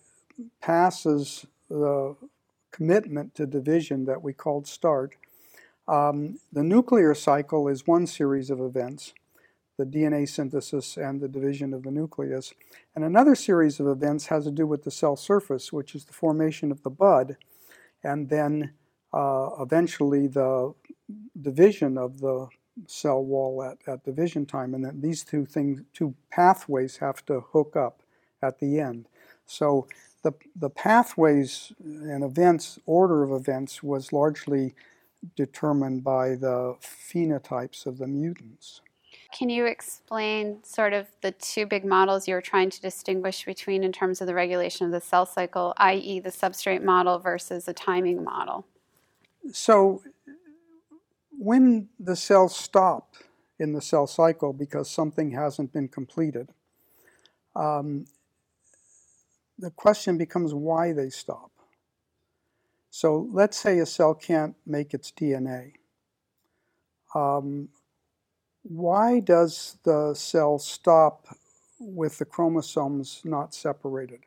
passes 0.60 1.46
the 1.70 2.16
commitment 2.72 3.36
to 3.36 3.46
division 3.46 4.04
that 4.06 4.20
we 4.20 4.32
called 4.32 4.66
start, 4.66 5.14
um, 5.86 6.40
the 6.52 6.64
nuclear 6.64 7.14
cycle 7.14 7.68
is 7.68 7.86
one 7.86 8.08
series 8.08 8.50
of 8.50 8.60
events 8.60 9.14
the 9.78 9.86
DNA 9.86 10.28
synthesis 10.28 10.96
and 10.96 11.20
the 11.20 11.28
division 11.28 11.72
of 11.72 11.84
the 11.84 11.90
nucleus. 11.90 12.52
And 12.94 13.04
another 13.04 13.34
series 13.34 13.80
of 13.80 13.86
events 13.86 14.26
has 14.26 14.44
to 14.44 14.50
do 14.50 14.66
with 14.66 14.82
the 14.82 14.90
cell 14.90 15.16
surface, 15.16 15.72
which 15.72 15.94
is 15.94 16.04
the 16.04 16.12
formation 16.12 16.70
of 16.70 16.82
the 16.82 16.90
bud, 16.90 17.36
and 18.02 18.28
then 18.28 18.72
uh, 19.14 19.50
eventually 19.60 20.26
the 20.26 20.74
division 21.40 21.96
of 21.96 22.20
the 22.20 22.48
cell 22.86 23.24
wall 23.24 23.62
at, 23.62 23.78
at 23.86 24.04
division 24.04 24.46
time. 24.46 24.74
And 24.74 24.84
then 24.84 25.00
these 25.00 25.24
two 25.24 25.46
things, 25.46 25.80
two 25.92 26.14
pathways 26.30 26.98
have 26.98 27.24
to 27.26 27.40
hook 27.40 27.76
up 27.76 28.02
at 28.42 28.58
the 28.58 28.80
end. 28.80 29.08
So 29.46 29.86
the, 30.22 30.32
the 30.54 30.70
pathways 30.70 31.72
and 31.80 32.24
events, 32.24 32.78
order 32.84 33.22
of 33.22 33.30
events, 33.30 33.82
was 33.82 34.12
largely 34.12 34.74
determined 35.36 36.04
by 36.04 36.30
the 36.30 36.76
phenotypes 36.80 37.86
of 37.86 37.98
the 37.98 38.06
mutants. 38.06 38.82
Can 39.32 39.50
you 39.50 39.66
explain 39.66 40.62
sort 40.64 40.92
of 40.92 41.06
the 41.20 41.32
two 41.32 41.66
big 41.66 41.84
models 41.84 42.26
you're 42.26 42.40
trying 42.40 42.70
to 42.70 42.80
distinguish 42.80 43.44
between 43.44 43.84
in 43.84 43.92
terms 43.92 44.20
of 44.20 44.26
the 44.26 44.34
regulation 44.34 44.86
of 44.86 44.92
the 44.92 45.00
cell 45.00 45.26
cycle, 45.26 45.74
i.e., 45.76 46.20
the 46.20 46.30
substrate 46.30 46.82
model 46.82 47.18
versus 47.18 47.68
a 47.68 47.74
timing 47.74 48.24
model? 48.24 48.66
So, 49.52 50.02
when 51.38 51.88
the 52.00 52.16
cells 52.16 52.56
stop 52.56 53.14
in 53.58 53.72
the 53.72 53.80
cell 53.80 54.06
cycle 54.06 54.52
because 54.52 54.90
something 54.90 55.30
hasn't 55.32 55.72
been 55.72 55.88
completed, 55.88 56.48
um, 57.54 58.06
the 59.58 59.70
question 59.70 60.16
becomes 60.16 60.54
why 60.54 60.92
they 60.92 61.10
stop. 61.10 61.50
So 62.90 63.28
let's 63.32 63.56
say 63.56 63.78
a 63.78 63.86
cell 63.86 64.14
can't 64.14 64.54
make 64.66 64.94
its 64.94 65.12
DNA. 65.12 65.72
Um, 67.14 67.68
why 68.68 69.20
does 69.20 69.78
the 69.84 70.14
cell 70.14 70.58
stop 70.58 71.26
with 71.80 72.18
the 72.18 72.26
chromosomes 72.26 73.22
not 73.24 73.54
separated? 73.54 74.20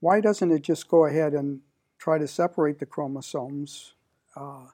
Why 0.00 0.20
doesn't 0.20 0.52
it 0.52 0.62
just 0.62 0.88
go 0.88 1.06
ahead 1.06 1.34
and 1.34 1.60
try 1.98 2.18
to 2.18 2.28
separate 2.28 2.78
the 2.80 2.86
chromosomes 2.86 3.94
uh, 4.36 4.66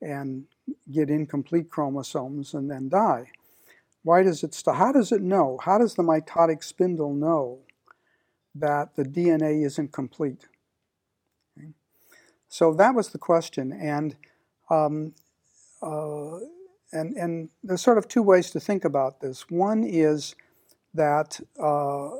and 0.00 0.44
get 0.90 1.10
incomplete 1.10 1.70
chromosomes 1.70 2.54
and 2.54 2.70
then 2.70 2.88
die? 2.88 3.30
Why 4.04 4.22
does 4.22 4.44
it 4.44 4.54
stop? 4.54 4.76
How 4.76 4.92
does 4.92 5.12
it 5.12 5.22
know? 5.22 5.58
How 5.64 5.78
does 5.78 5.94
the 5.94 6.02
mitotic 6.02 6.64
spindle 6.64 7.14
know 7.14 7.60
that 8.54 8.96
the 8.96 9.04
DNA 9.04 9.64
isn't 9.64 9.92
complete. 9.92 10.48
Okay. 11.58 11.68
So 12.48 12.74
that 12.74 12.94
was 12.94 13.10
the 13.10 13.18
question, 13.18 13.72
and 13.72 14.16
Um, 14.70 15.14
uh, 15.82 16.40
and, 16.92 17.16
and 17.16 17.48
there's 17.62 17.80
sort 17.80 17.98
of 17.98 18.08
two 18.08 18.22
ways 18.22 18.50
to 18.50 18.60
think 18.60 18.84
about 18.84 19.20
this. 19.20 19.48
One 19.48 19.84
is 19.84 20.34
that 20.94 21.40
uh, 21.58 22.10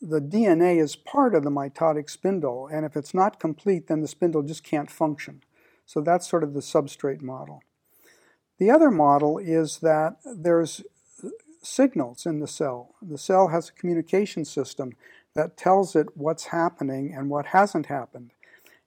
the 0.00 0.20
DNA 0.20 0.80
is 0.82 0.96
part 0.96 1.34
of 1.34 1.44
the 1.44 1.50
mitotic 1.50 2.08
spindle, 2.08 2.68
and 2.72 2.84
if 2.86 2.96
it's 2.96 3.14
not 3.14 3.40
complete, 3.40 3.88
then 3.88 4.00
the 4.00 4.08
spindle 4.08 4.42
just 4.42 4.64
can't 4.64 4.90
function. 4.90 5.42
So 5.84 6.00
that's 6.00 6.28
sort 6.28 6.42
of 6.42 6.54
the 6.54 6.60
substrate 6.60 7.22
model. 7.22 7.62
The 8.58 8.70
other 8.70 8.90
model 8.90 9.38
is 9.38 9.78
that 9.78 10.16
there's 10.24 10.82
signals 11.62 12.26
in 12.26 12.40
the 12.40 12.46
cell. 12.46 12.94
The 13.02 13.18
cell 13.18 13.48
has 13.48 13.68
a 13.68 13.72
communication 13.72 14.44
system 14.44 14.92
that 15.34 15.56
tells 15.56 15.94
it 15.94 16.16
what's 16.16 16.46
happening 16.46 17.12
and 17.14 17.28
what 17.28 17.46
hasn't 17.46 17.86
happened. 17.86 18.32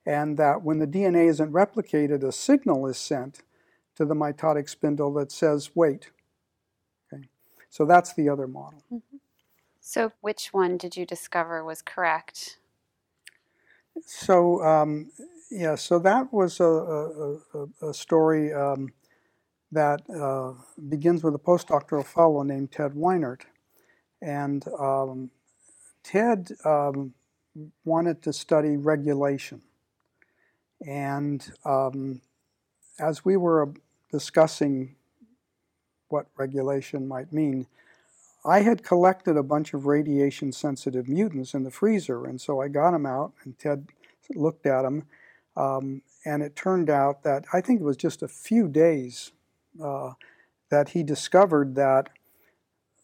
And 0.06 0.38
that 0.38 0.64
when 0.64 0.80
the 0.80 0.88
DNA 0.88 1.28
isn't 1.30 1.52
replicated, 1.52 2.24
a 2.24 2.32
signal 2.32 2.88
is 2.88 2.98
sent 2.98 3.44
to 4.00 4.06
the 4.06 4.16
mitotic 4.16 4.70
spindle 4.70 5.14
that 5.14 5.30
says, 5.30 5.72
wait. 5.76 6.10
Okay. 7.14 7.24
So 7.70 7.86
that's 7.86 8.14
the 8.14 8.30
other 8.30 8.48
model. 8.48 8.82
Mm-hmm. 8.92 9.18
So, 9.82 10.14
which 10.22 10.54
one 10.54 10.78
did 10.78 10.96
you 10.96 11.06
discover 11.06 11.66
was 11.66 11.82
correct? 11.82 12.60
So, 14.06 14.64
um, 14.64 15.12
yeah, 15.52 15.76
so 15.76 16.00
that 16.00 16.32
was 16.32 16.62
a, 16.62 16.64
a, 16.64 17.88
a 17.90 17.94
story 17.94 18.54
um, 18.54 18.94
that 19.74 20.02
uh, 20.10 20.54
begins 20.88 21.22
with 21.22 21.36
a 21.36 21.40
postdoctoral 21.40 22.06
fellow 22.06 22.44
named 22.44 22.72
Ted 22.72 22.94
Weinert. 22.94 23.42
And 24.22 24.64
um, 24.80 25.30
Ted 26.04 26.52
um, 26.64 27.14
wanted 27.84 28.22
to 28.22 28.32
study 28.32 28.78
regulation. 28.78 29.62
And 30.88 31.46
um, 31.66 32.22
as 33.00 33.26
we 33.26 33.38
were 33.38 33.74
discussing 34.12 34.96
what 36.10 36.28
regulation 36.38 37.08
might 37.08 37.32
mean, 37.32 37.68
I 38.46 38.62
had 38.62 38.84
collected 38.84 39.38
a 39.38 39.44
bunch 39.44 39.74
of 39.74 39.86
radiation 39.86 40.52
sensitive 40.52 41.08
mutants 41.08 41.54
in 41.54 41.64
the 41.64 41.72
freezer, 41.72 42.26
and 42.26 42.40
so 42.40 42.62
I 42.62 42.68
got 42.68 42.92
them 42.92 43.06
out, 43.06 43.34
and 43.44 43.58
Ted 43.60 43.88
looked 44.34 44.66
at 44.66 44.84
them. 44.84 45.04
Um, 45.56 46.02
and 46.26 46.42
it 46.42 46.56
turned 46.56 46.90
out 46.90 47.24
that 47.24 47.46
I 47.54 47.62
think 47.62 47.82
it 47.82 47.84
was 47.84 47.98
just 47.98 48.24
a 48.24 48.28
few 48.28 48.68
days 48.68 49.32
uh, 49.84 50.12
that 50.70 50.90
he 50.90 51.04
discovered 51.04 51.76
that 51.76 52.10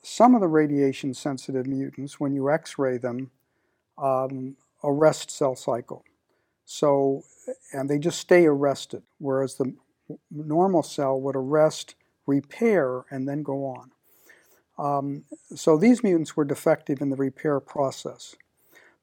some 0.02 0.36
of 0.36 0.42
the 0.42 0.48
radiation 0.48 1.14
sensitive 1.14 1.66
mutants, 1.66 2.20
when 2.20 2.34
you 2.34 2.50
x 2.50 2.78
ray 2.78 2.98
them, 2.98 3.32
um, 3.98 4.56
arrest 4.84 5.32
cell 5.32 5.56
cycle. 5.56 6.04
So, 6.66 7.24
and 7.74 7.90
they 7.90 7.98
just 8.00 8.20
stay 8.20 8.46
arrested, 8.46 9.04
whereas 9.18 9.56
the 9.56 9.74
normal 10.32 10.84
cell 10.84 11.20
would 11.20 11.36
arrest, 11.36 11.96
repair, 12.26 13.06
and 13.10 13.28
then 13.28 13.44
go 13.44 13.66
on. 13.66 13.92
Um, 14.78 15.24
so 15.56 15.78
these 15.78 16.04
mutants 16.04 16.36
were 16.36 16.46
defective 16.46 17.02
in 17.02 17.10
the 17.10 17.16
repair 17.16 17.60
process. 17.60 18.36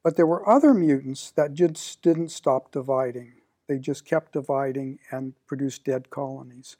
But 0.03 0.17
there 0.17 0.27
were 0.27 0.47
other 0.47 0.73
mutants 0.73 1.31
that 1.31 1.53
just 1.53 2.01
didn't 2.01 2.29
stop 2.29 2.71
dividing. 2.71 3.35
They 3.67 3.79
just 3.79 4.05
kept 4.05 4.33
dividing 4.33 4.99
and 5.11 5.33
produced 5.47 5.85
dead 5.85 6.09
colonies. 6.09 6.75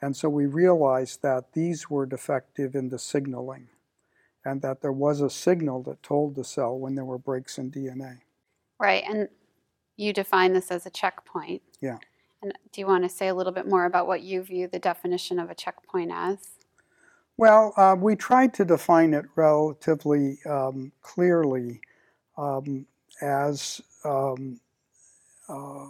And 0.00 0.16
so 0.16 0.28
we 0.28 0.46
realized 0.46 1.22
that 1.22 1.52
these 1.52 1.88
were 1.88 2.06
defective 2.06 2.74
in 2.74 2.88
the 2.88 2.98
signaling 2.98 3.68
and 4.44 4.60
that 4.62 4.82
there 4.82 4.92
was 4.92 5.20
a 5.20 5.30
signal 5.30 5.82
that 5.84 6.02
told 6.02 6.34
the 6.34 6.44
cell 6.44 6.76
when 6.76 6.94
there 6.94 7.04
were 7.04 7.18
breaks 7.18 7.58
in 7.58 7.70
DNA. 7.70 8.18
Right, 8.78 9.04
and 9.08 9.28
you 9.96 10.12
define 10.12 10.52
this 10.52 10.70
as 10.70 10.84
a 10.86 10.90
checkpoint. 10.90 11.62
Yeah. 11.80 11.98
And 12.44 12.52
do 12.72 12.82
you 12.82 12.86
want 12.86 13.04
to 13.04 13.08
say 13.08 13.28
a 13.28 13.34
little 13.34 13.54
bit 13.54 13.66
more 13.66 13.86
about 13.86 14.06
what 14.06 14.20
you 14.20 14.42
view 14.42 14.68
the 14.68 14.78
definition 14.78 15.38
of 15.38 15.48
a 15.48 15.54
checkpoint 15.54 16.10
as? 16.12 16.36
Well, 17.38 17.72
uh, 17.78 17.96
we 17.98 18.16
tried 18.16 18.52
to 18.54 18.66
define 18.66 19.14
it 19.14 19.24
relatively 19.34 20.38
um, 20.44 20.92
clearly 21.00 21.80
um, 22.36 22.84
as 23.22 23.80
um, 24.04 24.60
uh, 25.48 25.86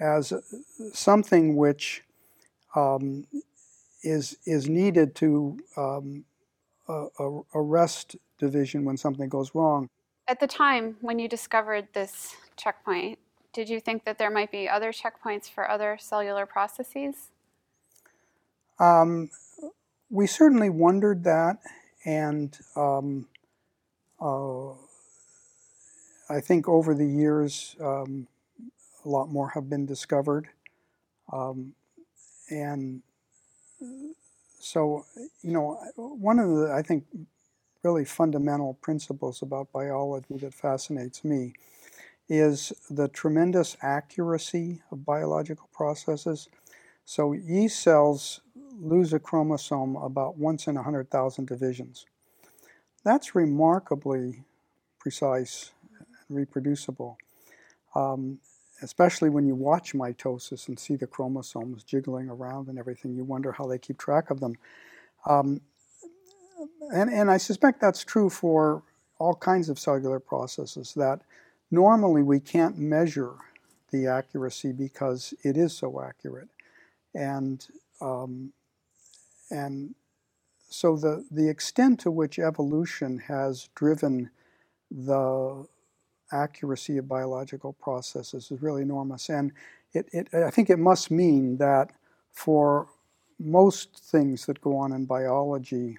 as 0.00 0.32
something 0.94 1.56
which 1.56 2.02
um, 2.74 3.26
is 4.02 4.38
is 4.46 4.66
needed 4.66 5.14
to 5.16 5.58
um, 5.76 6.24
arrest 7.54 8.16
division 8.38 8.86
when 8.86 8.96
something 8.96 9.28
goes 9.28 9.54
wrong. 9.54 9.90
At 10.26 10.40
the 10.40 10.46
time 10.46 10.96
when 11.02 11.18
you 11.18 11.28
discovered 11.28 11.88
this 11.92 12.34
checkpoint, 12.56 13.18
did 13.52 13.68
you 13.68 13.80
think 13.80 14.04
that 14.04 14.18
there 14.18 14.30
might 14.30 14.52
be 14.52 14.68
other 14.68 14.92
checkpoints 14.92 15.50
for 15.50 15.68
other 15.68 15.96
cellular 16.00 16.46
processes? 16.46 17.30
Um, 18.78 19.30
we 20.08 20.26
certainly 20.26 20.70
wondered 20.70 21.24
that, 21.24 21.58
and 22.04 22.56
um, 22.76 23.26
uh, 24.20 24.70
I 26.28 26.40
think 26.40 26.68
over 26.68 26.94
the 26.94 27.06
years, 27.06 27.76
um, 27.80 28.26
a 29.04 29.08
lot 29.08 29.28
more 29.28 29.48
have 29.50 29.68
been 29.68 29.86
discovered. 29.86 30.48
Um, 31.32 31.74
and 32.50 33.02
so, 34.58 35.06
you 35.42 35.52
know, 35.52 35.80
one 35.96 36.38
of 36.38 36.48
the, 36.50 36.72
I 36.72 36.82
think, 36.82 37.04
really 37.82 38.04
fundamental 38.04 38.74
principles 38.74 39.42
about 39.42 39.72
biology 39.72 40.36
that 40.38 40.52
fascinates 40.52 41.24
me 41.24 41.54
is 42.30 42.72
the 42.88 43.08
tremendous 43.08 43.76
accuracy 43.82 44.80
of 44.92 45.04
biological 45.04 45.68
processes. 45.72 46.48
So, 47.04 47.32
yeast 47.32 47.82
cells 47.82 48.40
lose 48.80 49.12
a 49.12 49.18
chromosome 49.18 49.96
about 49.96 50.38
once 50.38 50.68
in 50.68 50.76
100,000 50.76 51.46
divisions. 51.46 52.06
That's 53.04 53.34
remarkably 53.34 54.44
precise 55.00 55.72
and 55.98 56.38
reproducible, 56.38 57.18
um, 57.96 58.38
especially 58.80 59.28
when 59.28 59.46
you 59.46 59.56
watch 59.56 59.92
mitosis 59.92 60.68
and 60.68 60.78
see 60.78 60.94
the 60.94 61.08
chromosomes 61.08 61.82
jiggling 61.82 62.30
around 62.30 62.68
and 62.68 62.78
everything. 62.78 63.14
You 63.16 63.24
wonder 63.24 63.50
how 63.50 63.66
they 63.66 63.78
keep 63.78 63.98
track 63.98 64.30
of 64.30 64.38
them. 64.38 64.54
Um, 65.26 65.60
and, 66.92 67.10
and 67.10 67.30
I 67.30 67.38
suspect 67.38 67.80
that's 67.80 68.04
true 68.04 68.30
for 68.30 68.82
all 69.18 69.34
kinds 69.34 69.68
of 69.68 69.78
cellular 69.78 70.20
processes 70.20 70.94
that 70.94 71.20
normally 71.70 72.22
we 72.22 72.40
can't 72.40 72.78
measure 72.78 73.34
the 73.90 74.06
accuracy 74.06 74.72
because 74.72 75.34
it 75.42 75.56
is 75.56 75.76
so 75.76 76.00
accurate. 76.00 76.48
And 77.14 77.66
um, 78.00 78.52
and 79.50 79.94
so 80.68 80.96
the, 80.96 81.24
the 81.30 81.48
extent 81.48 82.00
to 82.00 82.10
which 82.10 82.38
evolution 82.38 83.18
has 83.26 83.68
driven 83.74 84.30
the 84.90 85.66
accuracy 86.32 86.96
of 86.98 87.08
biological 87.08 87.72
processes 87.72 88.50
is 88.50 88.62
really 88.62 88.82
enormous. 88.82 89.28
And 89.28 89.52
it, 89.92 90.08
it, 90.12 90.28
I 90.32 90.50
think 90.50 90.70
it 90.70 90.78
must 90.78 91.10
mean 91.10 91.56
that 91.56 91.90
for 92.30 92.86
most 93.40 93.98
things 93.98 94.46
that 94.46 94.60
go 94.60 94.76
on 94.76 94.92
in 94.92 95.06
biology, 95.06 95.98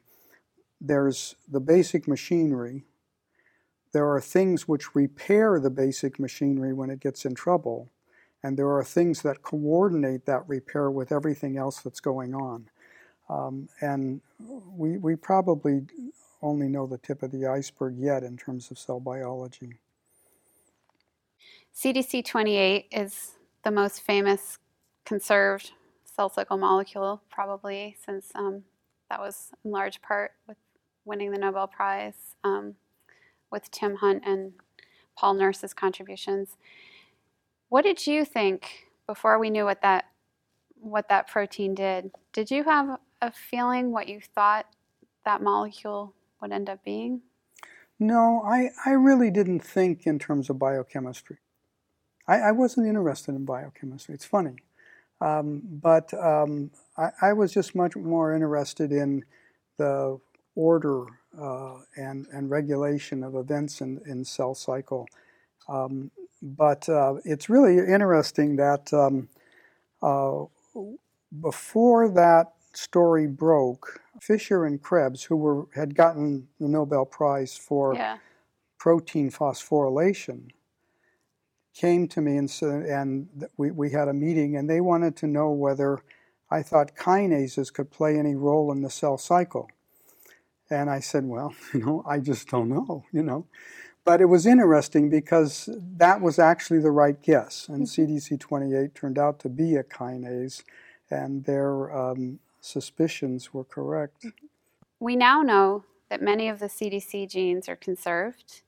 there's 0.80 1.36
the 1.52 1.60
basic 1.60 2.08
machinery. 2.08 2.86
There 3.92 4.10
are 4.10 4.22
things 4.22 4.68
which 4.68 4.96
repair 4.96 5.60
the 5.60 5.70
basic 5.70 6.20
machinery 6.20 6.74
when 6.74 6.90
it 6.90 7.00
gets 7.00 7.26
in 7.26 7.36
trouble. 7.36 7.90
And 8.44 8.58
there 8.58 8.70
are 8.70 8.84
things 8.84 9.22
that 9.22 9.44
coordinate 9.44 10.26
that 10.26 10.48
repair 10.48 10.90
with 10.90 11.12
everything 11.12 11.58
else 11.58 11.82
that's 11.82 12.00
going 12.00 12.34
on. 12.34 12.70
Um, 13.30 13.70
and 13.82 14.22
we, 14.40 14.98
we 14.98 15.16
probably 15.16 15.84
only 16.42 16.68
know 16.68 16.88
the 16.88 16.98
tip 16.98 17.22
of 17.22 17.32
the 17.32 17.46
iceberg 17.46 17.98
yet 17.98 18.24
in 18.24 18.38
terms 18.38 18.72
of 18.72 18.80
cell 18.80 19.00
biology. 19.00 19.74
CDC 21.76 22.26
28 22.26 22.88
is 22.92 23.32
the 23.64 23.72
most 23.72 24.02
famous 24.02 24.58
conserved 25.06 25.72
cell 26.04 26.30
cycle 26.30 26.58
molecule, 26.58 27.22
probably, 27.30 27.96
since 28.04 28.32
um, 28.36 28.64
that 29.10 29.20
was 29.20 29.52
in 29.64 29.72
large 29.72 30.02
part 30.02 30.32
with 30.48 30.58
winning 31.06 31.32
the 31.32 31.38
Nobel 31.38 31.68
Prize 31.68 32.36
um, 32.44 32.76
with 33.52 33.70
Tim 33.72 33.96
Hunt 33.98 34.24
and 34.26 34.54
Paul 35.18 35.36
Nurse's 35.36 35.74
contributions. 35.74 36.58
What 37.70 37.84
did 37.84 38.06
you 38.08 38.26
think 38.26 38.88
before 39.08 39.40
we 39.40 39.50
knew 39.50 39.66
what 39.66 39.82
that 39.82 40.06
what 40.80 41.10
that 41.10 41.28
protein 41.28 41.76
did? 41.76 42.12
Did 42.34 42.50
you 42.50 42.64
have 42.64 42.98
a 43.22 43.32
feeling 43.32 43.92
what 43.92 44.08
you 44.08 44.20
thought 44.20 44.66
that 45.26 45.42
molecule 45.42 46.14
would 46.42 46.52
end 46.52 46.70
up 46.70 46.84
being? 46.84 47.22
No, 48.00 48.42
I, 48.44 48.72
I 48.84 48.94
really 48.94 49.30
didn't 49.30 49.60
think 49.60 50.08
in 50.08 50.18
terms 50.18 50.50
of 50.50 50.58
biochemistry. 50.58 51.38
I, 52.28 52.40
I 52.40 52.52
wasn't 52.52 52.88
interested 52.88 53.36
in 53.36 53.46
biochemistry. 53.46 54.16
It's 54.16 54.26
funny. 54.26 54.56
Um, 55.22 55.62
but 55.64 56.12
um, 56.16 56.72
I, 56.98 57.12
I, 57.22 57.34
was 57.34 57.54
just 57.54 57.76
much 57.76 57.96
more 57.96 58.34
interested 58.34 58.92
in 58.92 59.24
the 59.78 60.20
order 60.56 61.06
uh, 61.40 61.78
and, 61.96 62.28
and 62.34 62.50
regulation 62.50 63.24
of 63.24 63.36
events 63.36 63.82
in, 63.82 64.02
in 64.06 64.24
cell 64.26 64.56
cycle. 64.56 65.08
Um, 65.70 66.12
but 66.42 66.88
uh, 66.90 67.16
it's 67.26 67.50
really 67.50 67.78
interesting 67.78 68.56
that 68.58 68.92
um, 68.94 69.30
uh, 70.02 70.46
before 71.42 72.10
that 72.10 72.54
story 72.74 73.28
broke, 73.28 74.02
Fischer 74.22 74.66
and 74.66 74.82
Krebs, 74.82 75.24
who 75.24 75.36
were 75.36 75.68
had 75.76 75.96
gotten 75.96 76.48
the 76.60 76.68
Nobel 76.68 77.06
Prize 77.06 77.58
for 77.58 77.96
Yeah. 77.96 78.18
protein 78.80 79.32
phosphorylation, 79.32 80.50
came 81.74 82.08
to 82.10 82.22
me 82.22 82.38
and 82.38 82.50
said, 82.50 82.84
and 82.84 83.28
we, 83.58 83.72
we 83.72 83.92
had 83.92 84.08
a 84.08 84.14
meeting, 84.14 84.58
and 84.58 84.70
they 84.70 84.82
wanted 84.82 85.16
to 85.18 85.28
know 85.28 85.52
whether 85.52 86.00
I 86.50 86.64
thought 86.64 86.96
kinases 86.96 87.74
could 87.74 87.92
play 87.92 88.18
any 88.18 88.36
role 88.36 88.72
in 88.72 88.82
the 88.82 88.90
cell 88.90 89.18
cycle. 89.18 89.70
And 90.72 90.90
I 90.90 91.00
said, 91.00 91.26
well, 91.26 91.54
you 91.74 91.80
know, 91.80 92.04
I 92.08 92.20
just 92.20 92.48
don't 92.50 92.70
know, 92.70 93.06
you 93.12 93.24
know. 93.24 93.46
But 94.04 94.20
it 94.20 94.26
was 94.26 94.48
interesting 94.48 95.10
because 95.10 95.70
that 95.98 96.22
was 96.22 96.40
actually 96.40 96.80
the 96.80 96.90
right 96.90 97.22
guess, 97.22 97.68
and 97.70 97.86
CDC28 97.86 98.96
turned 98.96 99.20
out 99.20 99.38
to 99.40 99.50
be 99.50 99.76
a 99.76 99.84
kinase, 99.84 100.64
and 101.12 101.46
their 101.46 101.96
um, 101.96 102.40
suspicions 102.62 103.54
were 103.54 103.64
correct. 103.64 104.26
We 105.00 105.16
now 105.16 105.44
know 105.44 105.84
that 106.10 106.22
many 106.22 106.50
of 106.50 106.58
the 106.58 106.66
CDC 106.66 107.30
genes 107.30 107.70
are 107.70 107.76
conserved. 107.76 108.64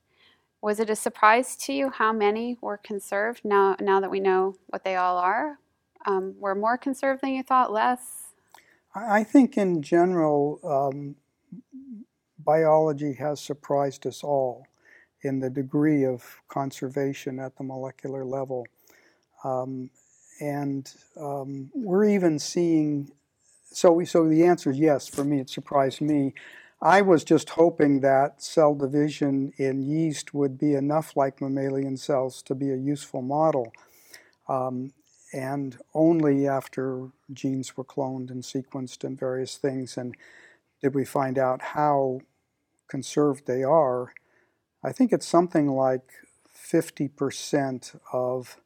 Was 0.61 0.79
it 0.79 0.89
a 0.89 0.95
surprise 0.95 1.55
to 1.57 1.73
you 1.73 1.89
how 1.89 2.13
many 2.13 2.57
were 2.61 2.77
conserved 2.77 3.41
now, 3.43 3.75
now 3.81 3.99
that 3.99 4.11
we 4.11 4.19
know 4.19 4.55
what 4.67 4.83
they 4.83 4.95
all 4.95 5.17
are? 5.17 5.57
Um, 6.05 6.35
were 6.39 6.55
more 6.55 6.77
conserved 6.77 7.21
than 7.21 7.31
you 7.31 7.43
thought, 7.43 7.71
less? 7.71 8.27
I 8.93 9.19
I 9.19 9.23
think 9.23 9.57
in 9.57 9.81
general, 9.81 10.59
um, 10.63 11.15
biology 12.39 13.13
has 13.13 13.39
surprised 13.39 14.05
us 14.05 14.23
all 14.23 14.65
in 15.21 15.39
the 15.39 15.49
degree 15.49 16.05
of 16.05 16.41
conservation 16.47 17.39
at 17.39 17.55
the 17.57 17.63
molecular 17.63 18.25
level. 18.25 18.65
Um, 19.43 19.89
and 20.39 20.91
um, 21.19 21.71
we're 21.73 22.05
even 22.05 22.39
seeing, 22.39 23.11
so, 23.71 23.91
we, 23.91 24.05
so 24.05 24.27
the 24.27 24.43
answer 24.43 24.71
is 24.71 24.79
yes, 24.79 25.07
for 25.07 25.23
me, 25.23 25.39
it 25.39 25.49
surprised 25.49 26.01
me. 26.01 26.33
I 26.81 27.01
was 27.01 27.23
just 27.23 27.51
hoping 27.51 28.01
that 28.01 28.41
cell 28.41 28.75
division 28.75 29.53
in 29.57 29.83
yeast 29.83 30.33
would 30.33 30.57
be 30.57 30.73
enough 30.73 31.15
like 31.15 31.39
mammalian 31.39 31.95
cells 31.95 32.41
to 32.43 32.55
be 32.55 32.71
a 32.71 32.75
useful 32.75 33.21
model. 33.21 33.71
Um, 34.49 34.91
and 35.31 35.77
only 35.93 36.47
after 36.47 37.07
genes 37.31 37.77
were 37.77 37.85
cloned 37.85 38.29
and 38.29 38.43
sequenced 38.43 39.03
and 39.03 39.17
various 39.17 39.57
things, 39.57 39.97
and 39.97 40.15
did 40.83 40.93
we 40.93 41.05
find 41.05 41.39
out 41.39 41.61
how 41.61 42.19
conserved 42.89 43.47
they 43.47 43.63
are. 43.63 44.13
I 44.83 44.91
think 44.91 45.13
it's 45.13 45.25
something 45.25 45.67
like 45.67 46.11
50% 46.55 47.99
of 48.11 48.57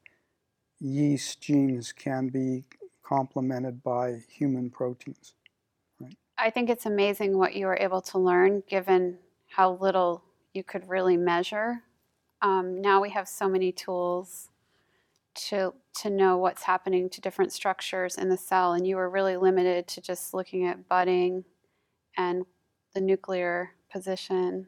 yeast 0.79 1.39
genes 1.41 1.93
can 1.93 2.27
be 2.27 2.65
complemented 3.03 3.83
by 3.83 4.24
human 4.29 4.69
proteins. 4.69 5.36
Right? 6.01 6.17
I 6.38 6.50
think 6.50 6.69
it's 6.69 6.86
amazing 6.86 7.38
what 7.38 7.55
you 7.55 7.67
were 7.67 7.77
able 7.79 8.01
to 8.01 8.17
learn 8.17 8.63
given 8.67 9.19
how 9.47 9.74
little 9.75 10.24
you 10.53 10.63
could 10.63 10.89
really 10.89 11.17
measure. 11.17 11.83
Um, 12.41 12.81
now 12.81 13.00
we 13.01 13.12
have 13.12 13.27
so 13.27 13.47
many 13.47 13.71
tools 13.71 14.50
to, 15.36 15.74
to 16.01 16.09
know 16.09 16.38
what's 16.38 16.63
happening 16.63 17.09
to 17.12 17.21
different 17.21 17.53
structures 17.53 18.17
in 18.17 18.27
the 18.27 18.38
cell, 18.38 18.74
and 18.74 18.88
you 18.88 18.95
were 18.95 19.09
really 19.09 19.38
limited 19.38 19.88
to 19.88 20.01
just 20.01 20.33
looking 20.33 20.65
at 20.65 20.89
budding 20.89 21.45
and 22.17 22.45
the 22.93 23.01
nuclear 23.01 23.71
position. 23.91 24.67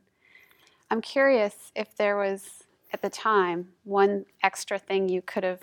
I'm 0.91 1.01
curious 1.01 1.71
if 1.75 1.95
there 1.95 2.17
was, 2.17 2.63
at 2.93 3.01
the 3.01 3.09
time, 3.09 3.69
one 3.83 4.25
extra 4.43 4.79
thing 4.79 5.09
you 5.09 5.21
could 5.21 5.43
have 5.43 5.61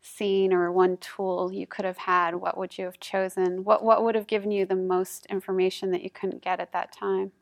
seen 0.00 0.52
or 0.52 0.70
one 0.70 0.96
tool 0.98 1.52
you 1.52 1.66
could 1.66 1.84
have 1.84 1.98
had, 1.98 2.34
what 2.34 2.56
would 2.56 2.78
you 2.78 2.84
have 2.84 3.00
chosen? 3.00 3.64
What, 3.64 3.82
what 3.84 4.04
would 4.04 4.14
have 4.14 4.26
given 4.26 4.50
you 4.50 4.64
the 4.64 4.76
most 4.76 5.26
information 5.26 5.90
that 5.90 6.02
you 6.02 6.10
couldn't 6.10 6.42
get 6.42 6.60
at 6.60 6.72
that 6.72 6.92
time? 6.92 7.32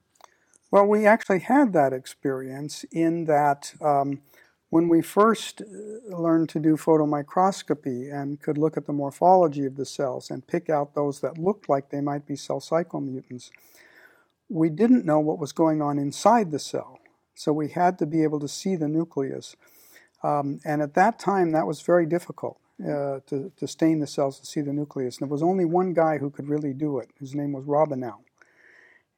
Well, 0.70 0.87
we 0.87 1.07
actually 1.07 1.40
had 1.40 1.72
that 1.74 1.92
experience 1.92 2.85
in 2.90 3.26
that 3.26 3.74
um, 3.81 4.22
when 4.70 4.88
we 4.88 5.00
first 5.00 5.62
uh, 5.62 6.16
learned 6.16 6.48
to 6.50 6.59
do 6.59 6.76
photomicroscopy 6.76 8.12
and 8.12 8.40
could 8.40 8.59
look 8.59 8.76
at 8.76 8.87
the 8.87 8.92
morphology 8.92 9.64
of 9.64 9.76
the 9.76 9.87
cells 9.87 10.31
and 10.31 10.46
pick 10.46 10.68
out 10.68 10.94
those 10.94 11.20
that 11.20 11.38
looked 11.38 11.68
like 11.68 11.90
they 11.90 12.00
might 12.00 12.26
be 12.26 12.37
cell 12.37 12.61
cycle 12.61 13.00
mutants, 13.00 13.50
we 14.48 14.68
didn't 14.68 15.05
know 15.05 15.20
what 15.20 15.38
was 15.38 15.52
going 15.52 15.81
on 15.83 15.98
inside 15.98 16.50
the 16.50 16.59
cell. 16.59 16.98
So 17.35 17.52
we 17.52 17.68
had 17.68 17.98
to 17.98 18.07
be 18.07 18.22
able 18.22 18.40
to 18.40 18.48
see 18.48 18.76
the 18.76 18.88
nucleus. 18.88 19.57
Um, 20.22 20.61
and 20.64 20.83
at 20.83 20.94
that 20.94 21.18
time, 21.18 21.52
that 21.52 21.66
was 21.66 21.83
very 21.83 22.07
difficult 22.07 22.59
uh, 22.83 23.20
to, 23.26 23.52
to 23.57 23.68
stain 23.68 24.00
the 24.00 24.07
cells 24.07 24.40
to 24.40 24.46
see 24.46 24.62
the 24.62 24.72
nucleus. 24.72 25.18
And 25.18 25.29
there 25.29 25.33
was 25.33 25.42
only 25.42 25.64
one 25.64 25.92
guy 25.92 26.18
who 26.18 26.31
could 26.31 26.48
really 26.48 26.72
do 26.72 26.98
it. 26.98 27.11
His 27.20 27.35
name 27.35 27.52
was 27.52 27.64
Robinow. 27.64 28.16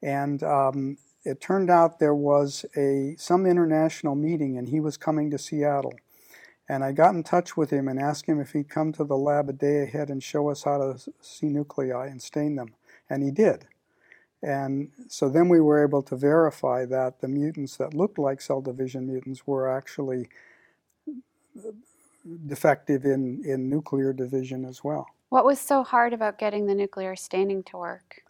And 0.03 0.43
um, 0.43 0.99
it 1.29 1.41
turned 1.43 1.69
out 1.69 1.99
there 1.99 2.15
was 2.15 2.65
a 2.75 3.15
some 3.19 3.45
international 3.45 4.15
meeting, 4.15 4.57
and 4.57 4.69
he 4.69 4.81
was 4.81 4.97
coming 4.97 5.31
to 5.31 5.39
Seattle. 5.39 5.93
And 6.71 6.83
I 6.83 6.93
got 6.93 7.15
in 7.15 7.23
touch 7.23 7.57
with 7.57 7.71
him 7.71 7.89
and 7.89 7.99
asked 7.99 8.27
him 8.27 8.41
if 8.41 8.53
he'd 8.53 8.69
come 8.69 8.93
to 8.93 9.05
the 9.05 9.17
lab 9.17 9.49
a 9.49 9.53
day 9.53 9.83
ahead 9.83 10.09
and 10.11 10.23
show 10.23 10.51
us 10.51 10.65
how 10.65 10.79
to 10.79 11.13
see 11.21 11.47
nuclei 11.47 12.07
and 12.07 12.21
stain 12.21 12.57
them. 12.57 12.75
And 13.09 13.23
he 13.23 13.31
did. 13.31 13.67
And 14.43 14.91
so 15.09 15.29
then 15.29 15.49
we 15.49 15.61
were 15.61 15.83
able 15.83 16.03
to 16.03 16.17
verify 16.17 16.85
that 16.87 17.21
the 17.21 17.29
mutants 17.29 17.77
that 17.79 17.95
looked 17.95 18.19
like 18.19 18.41
cell 18.41 18.61
division 18.61 19.07
mutants 19.07 19.47
were 19.47 19.71
actually 19.71 20.29
defective 22.47 23.05
in, 23.05 23.43
in 23.45 23.71
nuclear 23.71 24.13
division 24.13 24.65
as 24.65 24.85
well. 24.85 25.07
What 25.31 25.45
was 25.45 25.59
so 25.59 25.83
hard 25.83 26.13
about 26.13 26.39
getting 26.39 26.67
the 26.67 26.75
nuclear 26.75 27.17
staining 27.17 27.63
to 27.65 27.79
work? 27.79 28.23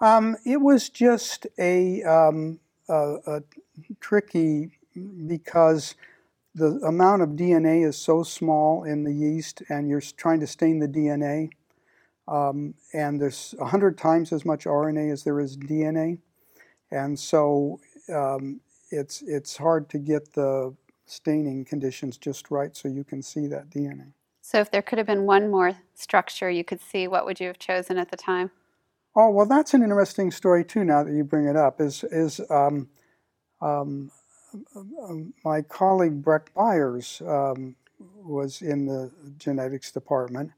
Um, 0.00 0.36
it 0.44 0.60
was 0.60 0.88
just 0.88 1.46
a, 1.58 2.02
um, 2.04 2.60
a, 2.88 3.16
a 3.26 3.42
tricky 4.00 4.70
because 5.26 5.94
the 6.54 6.80
amount 6.86 7.22
of 7.22 7.30
DNA 7.30 7.86
is 7.86 7.96
so 7.96 8.22
small 8.22 8.84
in 8.84 9.04
the 9.04 9.12
yeast, 9.12 9.62
and 9.68 9.88
you're 9.88 10.00
trying 10.00 10.40
to 10.40 10.46
stain 10.46 10.78
the 10.78 10.88
DNA, 10.88 11.50
um, 12.26 12.74
and 12.92 13.20
there's 13.20 13.54
100 13.58 13.96
times 13.96 14.32
as 14.32 14.44
much 14.44 14.64
RNA 14.64 15.12
as 15.12 15.24
there 15.24 15.40
is 15.40 15.56
DNA, 15.56 16.18
and 16.90 17.18
so 17.18 17.80
um, 18.12 18.60
it's 18.90 19.22
it's 19.22 19.56
hard 19.56 19.88
to 19.90 19.98
get 19.98 20.32
the 20.32 20.74
staining 21.06 21.64
conditions 21.64 22.18
just 22.18 22.50
right 22.50 22.76
so 22.76 22.88
you 22.88 23.04
can 23.04 23.22
see 23.22 23.46
that 23.46 23.70
DNA. 23.70 24.12
So, 24.42 24.60
if 24.60 24.70
there 24.70 24.82
could 24.82 24.98
have 24.98 25.06
been 25.06 25.24
one 25.26 25.50
more 25.50 25.74
structure 25.94 26.50
you 26.50 26.64
could 26.64 26.80
see, 26.80 27.06
what 27.06 27.24
would 27.24 27.40
you 27.40 27.46
have 27.46 27.58
chosen 27.58 27.98
at 27.98 28.10
the 28.10 28.16
time? 28.16 28.50
Oh 29.20 29.30
well, 29.30 29.46
that's 29.46 29.74
an 29.74 29.82
interesting 29.82 30.30
story 30.30 30.64
too. 30.64 30.84
Now 30.84 31.02
that 31.02 31.12
you 31.12 31.24
bring 31.24 31.48
it 31.48 31.56
up, 31.56 31.80
is 31.80 32.04
is 32.04 32.40
um, 32.50 32.88
um, 33.60 34.12
my 35.44 35.62
colleague 35.62 36.22
Breck 36.22 36.54
Byers 36.54 37.20
um, 37.26 37.74
was 37.98 38.62
in 38.62 38.86
the 38.86 39.10
genetics 39.36 39.90
department, 39.90 40.52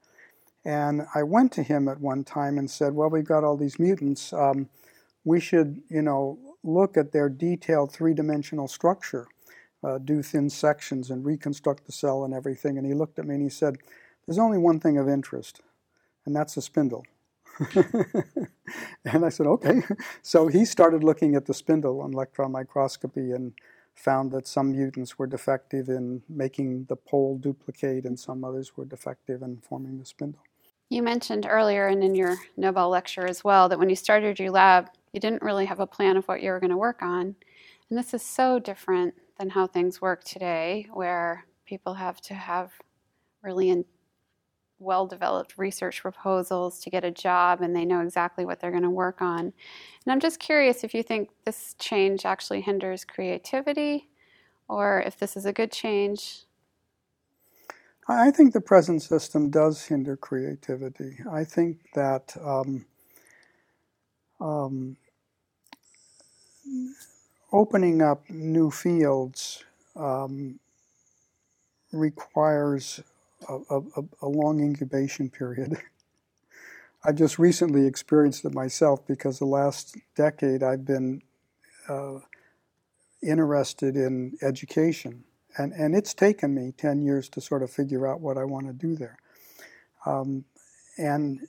and 0.63 1.07
I 1.15 1.23
went 1.23 1.53
to 1.53 1.63
him 1.63 1.89
at 1.89 2.03
one 2.03 2.23
time 2.23 2.59
and 2.59 2.71
said, 2.71 2.95
"Well, 2.95 3.09
we've 3.09 3.25
got 3.25 3.45
all 3.45 3.57
these 3.57 3.79
mutants. 3.79 4.31
Um, 4.35 4.69
we 5.25 5.41
should, 5.41 5.81
you 5.89 6.03
know, 6.03 6.39
look 6.63 6.99
at 6.99 7.13
their 7.13 7.31
detailed 7.31 7.93
three-dimensional 7.93 8.69
structure, 8.69 9.27
uh, 9.83 9.97
do 9.97 10.23
thin 10.23 10.51
sections, 10.51 11.11
and 11.11 11.25
reconstruct 11.25 11.87
the 11.87 11.93
cell 11.93 12.25
and 12.27 12.35
everything." 12.35 12.77
And 12.77 12.87
he 12.87 12.93
looked 12.93 13.19
at 13.19 13.25
me 13.25 13.37
and 13.37 13.43
he 13.43 13.49
said, 13.49 13.79
"There's 14.27 14.39
only 14.39 14.59
one 14.59 14.81
thing 14.81 14.99
of 14.99 15.09
interest, 15.09 15.63
and 16.27 16.37
that's 16.37 16.57
the 16.57 16.61
spindle." 16.61 17.07
and 19.05 19.25
I 19.25 19.29
said, 19.29 19.47
okay. 19.47 19.83
So 20.23 20.49
he 20.49 20.65
started 20.65 21.05
looking 21.05 21.35
at 21.35 21.47
the 21.47 21.55
spindle 21.55 22.01
on 22.01 22.13
electron 22.13 22.53
microscopy 22.53 23.33
and 23.33 23.53
found 23.95 24.33
that 24.33 24.47
some 24.47 24.73
mutants 24.73 25.19
were 25.19 25.27
defective 25.27 25.89
in 25.89 26.23
making 26.29 26.87
the 26.89 26.97
pole 26.97 27.37
duplicate 27.39 28.05
and 28.05 28.19
some 28.19 28.45
others 28.45 28.77
were 28.77 28.85
defective 28.85 29.43
in 29.43 29.59
forming 29.59 29.99
the 29.99 30.07
spindle. 30.07 30.43
You 30.89 31.03
mentioned 31.03 31.47
earlier 31.49 31.87
and 31.87 32.03
in 32.03 32.15
your 32.15 32.37
Nobel 32.57 32.89
lecture 32.89 33.27
as 33.27 33.45
well 33.45 33.69
that 33.69 33.79
when 33.79 33.91
you 33.91 33.97
started 33.97 34.39
your 34.39 34.51
lab, 34.51 34.89
you 35.13 35.21
didn't 35.21 35.43
really 35.43 35.67
have 35.67 35.81
a 35.81 35.87
plan 35.87 36.17
of 36.17 36.27
what 36.27 36.43
you 36.43 36.51
were 36.51 36.61
going 36.61 36.71
to 36.71 36.77
work 36.77 37.03
on. 37.03 37.37
And 37.89 37.99
this 37.99 38.15
is 38.15 38.23
so 38.23 38.59
different 38.59 39.15
than 39.39 39.51
how 39.51 39.67
things 39.67 40.01
work 40.01 40.25
today, 40.25 40.87
where 40.93 41.45
people 41.65 41.95
have 41.95 42.21
to 42.23 42.35
have 42.35 42.73
really 43.43 43.71
in, 43.71 43.85
well 44.81 45.07
developed 45.07 45.59
research 45.59 46.03
proposals 46.03 46.81
to 46.81 46.91
get 46.91 47.05
a 47.05 47.11
job 47.11 47.61
and 47.61 47.77
they 47.77 47.85
know 47.85 48.01
exactly 48.01 48.45
what 48.45 48.61
they're 48.61 48.71
going 48.71 48.83
to 48.83 48.91
work 48.91 49.23
on. 49.23 49.41
And 49.41 50.13
I'm 50.13 50.21
just 50.21 50.41
curious 50.41 50.83
if 50.83 50.95
you 50.95 51.03
think 51.03 51.31
this 51.45 51.75
change 51.79 52.25
actually 52.25 52.63
hinders 52.63 53.05
creativity 53.05 54.09
or 54.69 55.03
if 55.07 55.19
this 55.19 55.37
is 55.37 55.47
a 55.47 55.53
good 55.53 55.71
change. 55.71 56.45
I 58.09 58.31
think 58.31 58.53
the 58.53 58.61
present 58.61 59.03
system 59.03 59.51
does 59.51 59.85
hinder 59.85 60.17
creativity. 60.17 61.19
I 61.31 61.45
think 61.45 61.79
that 61.95 62.37
um, 62.45 62.87
um, 64.41 64.97
opening 67.53 68.03
up 68.03 68.29
new 68.29 68.71
fields 68.71 69.65
um, 69.95 70.59
requires 71.93 73.01
a, 73.49 73.59
a, 73.71 74.03
a 74.23 74.29
long 74.29 74.61
incubation 74.61 75.31
period. 75.31 75.79
I've 77.05 77.17
just 77.17 77.39
recently 77.39 77.87
experienced 77.87 78.45
it 78.45 78.53
myself 78.53 79.07
because 79.07 79.39
the 79.39 79.47
last 79.47 79.97
decade 80.15 80.63
I've 80.63 80.85
been 80.85 81.23
uh, 81.89 82.19
interested 83.23 83.97
in 83.97 84.37
education. 84.43 85.25
And, 85.57 85.73
and 85.73 85.97
it's 85.97 86.15
taken 86.15 86.55
me 86.55 86.73
10 86.77 87.03
years 87.03 87.29
to 87.31 87.41
sort 87.41 87.63
of 87.63 87.71
figure 87.71 88.07
out 88.07 88.21
what 88.21 88.39
I 88.39 88.45
want 88.45 88.67
to 88.67 88.73
do 88.73 88.95
there. 88.95 89.17
Um, 90.07 90.45
and, 90.99 91.41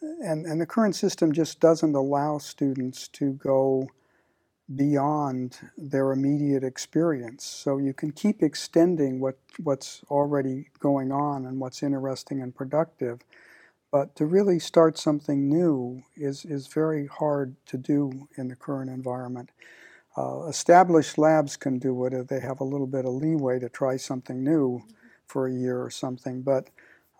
and, 0.00 0.44
and 0.44 0.60
the 0.60 0.66
current 0.66 0.96
system 0.96 1.32
just 1.32 1.60
doesn't 1.60 1.94
allow 1.94 2.38
students 2.38 3.08
to 3.08 3.32
go 3.32 3.88
beyond 4.74 5.58
their 5.76 6.12
immediate 6.12 6.64
experience. 6.64 7.44
So 7.44 7.78
you 7.78 7.92
can 7.92 8.12
keep 8.12 8.42
extending 8.42 9.20
what, 9.20 9.38
what's 9.62 10.02
already 10.10 10.70
going 10.78 11.12
on 11.12 11.44
and 11.44 11.60
what's 11.60 11.82
interesting 11.82 12.40
and 12.40 12.54
productive. 12.54 13.20
But 13.92 14.16
to 14.16 14.26
really 14.26 14.58
start 14.58 14.98
something 14.98 15.48
new 15.48 16.02
is, 16.16 16.44
is 16.44 16.66
very 16.66 17.06
hard 17.06 17.54
to 17.66 17.76
do 17.76 18.28
in 18.36 18.48
the 18.48 18.56
current 18.56 18.90
environment. 18.90 19.50
Uh, 20.16 20.46
established 20.46 21.18
labs 21.18 21.56
can 21.56 21.78
do 21.78 22.04
it 22.06 22.12
if 22.12 22.28
they 22.28 22.40
have 22.40 22.60
a 22.60 22.64
little 22.64 22.86
bit 22.86 23.04
of 23.04 23.12
leeway 23.12 23.58
to 23.58 23.68
try 23.68 23.96
something 23.96 24.42
new 24.42 24.82
for 25.26 25.46
a 25.46 25.52
year 25.52 25.82
or 25.82 25.90
something. 25.90 26.42
But 26.42 26.70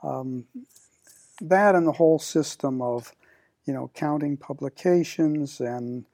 um, 0.03 0.47
that 1.41 1.75
and 1.75 1.87
the 1.87 1.93
whole 1.93 2.19
system 2.19 2.81
of, 2.81 3.13
you 3.67 3.75
know, 3.75 3.91
counting 3.95 4.37
publications 4.37 5.61
and 5.61 6.07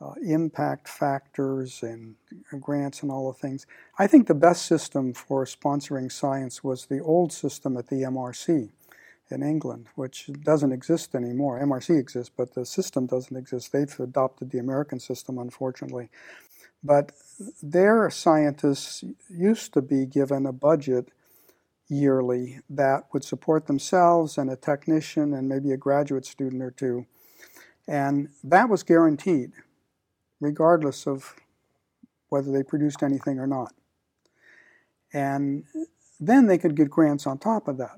uh, 0.00 0.12
impact 0.22 0.88
factors 0.88 1.82
and 1.82 2.16
grants 2.60 3.02
and 3.02 3.10
all 3.10 3.32
the 3.32 3.38
things. 3.38 3.66
I 3.98 4.06
think 4.06 4.26
the 4.26 4.34
best 4.34 4.66
system 4.66 5.14
for 5.14 5.44
sponsoring 5.44 6.12
science 6.12 6.62
was 6.62 6.86
the 6.86 7.00
old 7.00 7.32
system 7.32 7.76
at 7.76 7.88
the 7.88 8.02
MRC 8.02 8.70
in 9.30 9.42
England, 9.42 9.88
which 9.94 10.30
doesn't 10.44 10.72
exist 10.72 11.14
anymore. 11.14 11.60
MRC 11.60 11.98
exists, 11.98 12.32
but 12.34 12.54
the 12.54 12.64
system 12.66 13.06
doesn't 13.06 13.36
exist. 13.36 13.72
They've 13.72 14.00
adopted 14.00 14.50
the 14.50 14.58
American 14.58 15.00
system, 15.00 15.38
unfortunately. 15.38 16.10
But 16.84 17.12
their 17.62 18.10
scientists 18.10 19.02
used 19.28 19.72
to 19.72 19.82
be 19.82 20.06
given 20.06 20.46
a 20.46 20.52
budget 20.52 21.10
yearly 21.88 22.60
that 22.68 23.04
would 23.12 23.24
support 23.24 23.66
themselves 23.66 24.38
and 24.38 24.50
a 24.50 24.56
technician 24.56 25.32
and 25.32 25.48
maybe 25.48 25.72
a 25.72 25.76
graduate 25.76 26.26
student 26.26 26.62
or 26.62 26.70
two. 26.70 27.06
And 27.88 28.28
that 28.44 28.68
was 28.68 28.82
guaranteed 28.82 29.52
regardless 30.40 31.06
of 31.06 31.34
whether 32.28 32.50
they 32.50 32.62
produced 32.62 33.02
anything 33.02 33.38
or 33.38 33.46
not. 33.46 33.72
And 35.12 35.64
then 36.18 36.46
they 36.46 36.58
could 36.58 36.76
get 36.76 36.90
grants 36.90 37.26
on 37.26 37.38
top 37.38 37.68
of 37.68 37.78
that. 37.78 37.96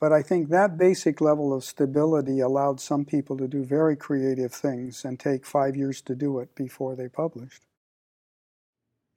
But 0.00 0.12
I 0.12 0.22
think 0.22 0.48
that 0.48 0.76
basic 0.76 1.20
level 1.20 1.54
of 1.54 1.64
stability 1.64 2.40
allowed 2.40 2.80
some 2.80 3.04
people 3.04 3.36
to 3.38 3.48
do 3.48 3.64
very 3.64 3.96
creative 3.96 4.52
things 4.52 5.04
and 5.04 5.18
take 5.18 5.46
five 5.46 5.76
years 5.76 6.02
to 6.02 6.14
do 6.14 6.40
it 6.40 6.54
before 6.54 6.94
they 6.96 7.08
published. 7.08 7.62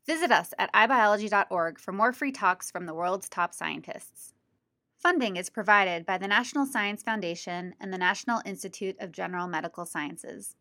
Visit 0.06 0.32
us 0.32 0.54
at 0.58 0.72
ibiology.org 0.74 1.80
for 1.80 1.92
more 1.92 2.14
free 2.14 2.32
talks 2.32 2.72
from 2.72 2.86
the 2.86 2.94
world's 2.94 3.28
top 3.28 3.54
scientists. 3.54 4.34
Funding 4.98 5.36
is 5.36 5.50
provided 5.50 6.06
by 6.06 6.18
the 6.18 6.28
National 6.28 6.66
Science 6.66 7.04
Foundation 7.04 7.76
and 7.80 7.92
the 7.92 7.98
National 7.98 8.42
Institute 8.46 8.96
of 9.00 9.12
General 9.12 9.48
Medical 9.48 9.86
Sciences. 9.86 10.56